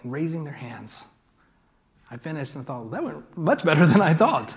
and 0.01 0.11
raising 0.11 0.43
their 0.43 0.53
hands. 0.53 1.07
I 2.09 2.17
finished 2.17 2.55
and 2.55 2.65
thought, 2.65 2.91
that 2.91 3.03
went 3.03 3.37
much 3.37 3.63
better 3.63 3.85
than 3.85 4.01
I 4.01 4.13
thought. 4.13 4.53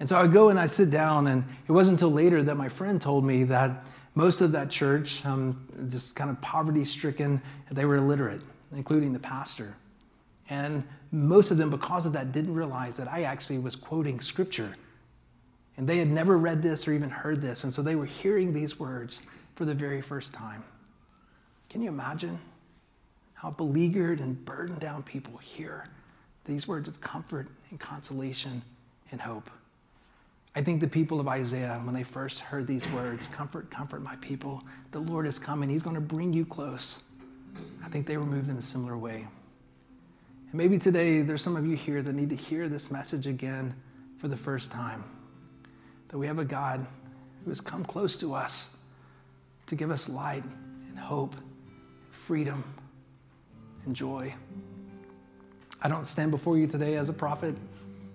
and 0.00 0.08
so 0.08 0.18
I 0.18 0.26
go 0.26 0.50
and 0.50 0.60
I 0.60 0.66
sit 0.66 0.90
down, 0.90 1.28
and 1.28 1.44
it 1.66 1.72
wasn't 1.72 2.00
until 2.00 2.12
later 2.12 2.42
that 2.42 2.56
my 2.56 2.68
friend 2.68 3.00
told 3.00 3.24
me 3.24 3.44
that 3.44 3.86
most 4.14 4.40
of 4.40 4.52
that 4.52 4.70
church, 4.70 5.24
um, 5.24 5.66
just 5.88 6.16
kind 6.16 6.30
of 6.30 6.40
poverty 6.40 6.84
stricken, 6.84 7.40
they 7.70 7.84
were 7.84 7.96
illiterate 7.96 8.40
including 8.74 9.12
the 9.12 9.18
pastor. 9.18 9.74
And 10.48 10.84
most 11.10 11.50
of 11.50 11.56
them, 11.56 11.70
because 11.70 12.06
of 12.06 12.12
that, 12.12 12.32
didn't 12.32 12.54
realize 12.54 12.96
that 12.96 13.08
I 13.08 13.22
actually 13.22 13.58
was 13.58 13.76
quoting 13.76 14.20
scripture. 14.20 14.76
And 15.76 15.88
they 15.88 15.98
had 15.98 16.10
never 16.10 16.36
read 16.36 16.62
this 16.62 16.86
or 16.86 16.92
even 16.92 17.10
heard 17.10 17.42
this. 17.42 17.64
And 17.64 17.72
so 17.72 17.82
they 17.82 17.96
were 17.96 18.06
hearing 18.06 18.52
these 18.52 18.78
words 18.78 19.22
for 19.56 19.64
the 19.64 19.74
very 19.74 20.00
first 20.00 20.32
time. 20.32 20.62
Can 21.68 21.82
you 21.82 21.88
imagine 21.88 22.38
how 23.36 23.50
beleaguered 23.50 24.18
and 24.20 24.42
burdened 24.44 24.80
down 24.80 25.02
people 25.02 25.36
hear 25.36 25.88
these 26.46 26.66
words 26.66 26.88
of 26.88 27.00
comfort 27.00 27.48
and 27.70 27.78
consolation 27.78 28.62
and 29.12 29.20
hope? 29.20 29.50
I 30.54 30.62
think 30.62 30.80
the 30.80 30.88
people 30.88 31.20
of 31.20 31.28
Isaiah, 31.28 31.78
when 31.84 31.94
they 31.94 32.02
first 32.02 32.40
heard 32.40 32.66
these 32.66 32.88
words, 32.88 33.26
comfort, 33.26 33.70
comfort 33.70 34.02
my 34.02 34.16
people, 34.16 34.64
the 34.90 35.00
Lord 35.00 35.26
is 35.26 35.38
coming. 35.38 35.68
He's 35.68 35.82
going 35.82 35.96
to 35.96 36.00
bring 36.00 36.32
you 36.32 36.46
close. 36.46 37.02
I 37.84 37.88
think 37.88 38.06
they 38.06 38.16
were 38.16 38.24
moved 38.24 38.48
in 38.48 38.56
a 38.56 38.62
similar 38.62 38.96
way. 38.96 39.26
And 40.50 40.54
maybe 40.54 40.78
today 40.78 41.20
there's 41.20 41.42
some 41.42 41.56
of 41.56 41.66
you 41.66 41.76
here 41.76 42.00
that 42.00 42.14
need 42.14 42.30
to 42.30 42.36
hear 42.36 42.70
this 42.70 42.90
message 42.90 43.26
again 43.26 43.74
for 44.16 44.28
the 44.28 44.36
first 44.36 44.72
time. 44.72 45.04
That 46.08 46.16
we 46.16 46.26
have 46.26 46.38
a 46.38 46.44
God 46.44 46.86
who 47.44 47.50
has 47.50 47.60
come 47.60 47.84
close 47.84 48.16
to 48.16 48.32
us 48.32 48.70
to 49.66 49.74
give 49.74 49.90
us 49.90 50.08
light 50.08 50.44
and 50.88 50.98
hope, 50.98 51.34
freedom 52.10 52.64
and 53.86 53.94
joy. 53.94 54.34
I 55.82 55.88
don't 55.88 56.06
stand 56.06 56.30
before 56.30 56.58
you 56.58 56.66
today 56.66 56.96
as 56.96 57.08
a 57.08 57.12
prophet. 57.12 57.54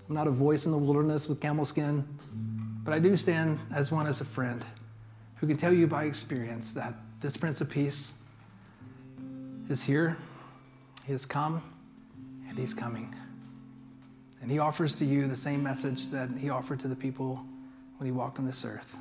I'm 0.08 0.16
not 0.16 0.28
a 0.28 0.32
voice 0.32 0.66
in 0.66 0.72
the 0.72 0.78
wilderness 0.78 1.28
with 1.30 1.40
camel 1.40 1.66
skin, 1.66 2.06
but 2.84 2.94
I 2.94 3.00
do 3.00 3.16
stand 3.16 3.60
as 3.74 3.92
one 3.92 4.08
as 4.08 4.22
a 4.22 4.26
friend 4.26 4.64
who 5.36 5.48
can 5.48 5.58
tell 5.58 5.74
you 5.74 5.88
by 5.88 6.04
experience 6.04 6.74
that 6.74 6.94
this 7.20 7.38
Prince 7.38 7.62
of 7.62 7.70
Peace 7.70 8.14
is 9.70 9.84
here, 9.84 10.18
He 11.06 11.14
has 11.14 11.26
come, 11.26 11.64
and 12.50 12.58
He's 12.58 12.74
coming. 12.74 13.16
And 14.42 14.52
He 14.52 14.60
offers 14.60 14.96
to 14.96 15.06
you 15.06 15.28
the 15.28 15.36
same 15.36 15.64
message 15.64 16.10
that 16.10 16.30
He 16.32 16.50
offered 16.50 16.80
to 16.82 16.88
the 16.88 16.96
people 16.96 17.44
when 17.98 18.06
He 18.06 18.12
walked 18.12 18.38
on 18.40 18.46
this 18.46 18.66
earth 18.66 18.98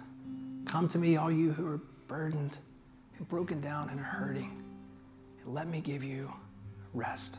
Come 0.67 0.87
to 0.89 0.99
me, 0.99 1.17
all 1.17 1.33
you 1.33 1.53
who 1.53 1.67
are 1.67 1.81
burdened 2.07 2.59
and 3.19 3.27
broken 3.29 3.61
down 3.61 3.89
and 3.89 3.99
are 3.99 4.05
hurting, 4.05 4.63
and 5.45 5.55
let 5.55 5.67
me 5.67 5.81
give 5.81 6.05
you 6.05 6.33
rest. 6.95 7.39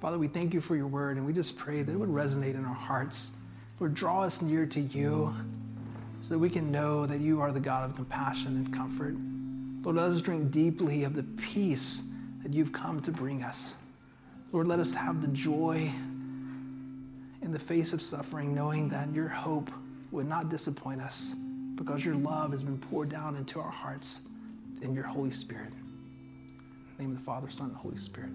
Father, 0.00 0.18
we 0.18 0.28
thank 0.28 0.54
you 0.54 0.60
for 0.60 0.76
your 0.76 0.86
word, 0.86 1.16
and 1.16 1.26
we 1.26 1.32
just 1.32 1.58
pray 1.58 1.82
that 1.82 1.92
it 1.92 1.96
would 1.96 2.08
resonate 2.08 2.54
in 2.54 2.64
our 2.64 2.74
hearts. 2.74 3.30
Lord, 3.80 3.94
draw 3.94 4.22
us 4.22 4.42
near 4.42 4.66
to 4.66 4.80
you 4.80 5.34
so 6.20 6.34
that 6.34 6.38
we 6.38 6.50
can 6.50 6.70
know 6.70 7.06
that 7.06 7.20
you 7.20 7.40
are 7.40 7.52
the 7.52 7.60
God 7.60 7.84
of 7.84 7.96
compassion 7.96 8.56
and 8.56 8.72
comfort. 8.72 9.16
Lord, 9.84 9.96
let 9.96 10.10
us 10.10 10.20
drink 10.20 10.50
deeply 10.50 11.04
of 11.04 11.14
the 11.14 11.22
peace 11.22 12.08
that 12.42 12.52
you've 12.52 12.72
come 12.72 13.00
to 13.02 13.12
bring 13.12 13.42
us. 13.42 13.76
Lord, 14.52 14.66
let 14.66 14.78
us 14.78 14.94
have 14.94 15.20
the 15.20 15.28
joy 15.28 15.90
in 17.42 17.52
the 17.52 17.58
face 17.58 17.92
of 17.92 18.02
suffering, 18.02 18.54
knowing 18.54 18.88
that 18.88 19.12
your 19.12 19.28
hope 19.28 19.70
would 20.10 20.26
not 20.26 20.48
disappoint 20.48 21.00
us 21.00 21.34
because 21.74 22.04
your 22.04 22.16
love 22.16 22.50
has 22.50 22.62
been 22.62 22.78
poured 22.78 23.08
down 23.08 23.36
into 23.36 23.60
our 23.60 23.70
hearts 23.70 24.22
in 24.82 24.94
your 24.94 25.04
Holy 25.04 25.30
Spirit. 25.30 25.72
In 25.72 26.96
the 26.96 27.02
name 27.02 27.12
of 27.12 27.18
the 27.18 27.24
Father, 27.24 27.48
Son, 27.50 27.68
and 27.68 27.76
Holy 27.76 27.96
Spirit. 27.96 28.32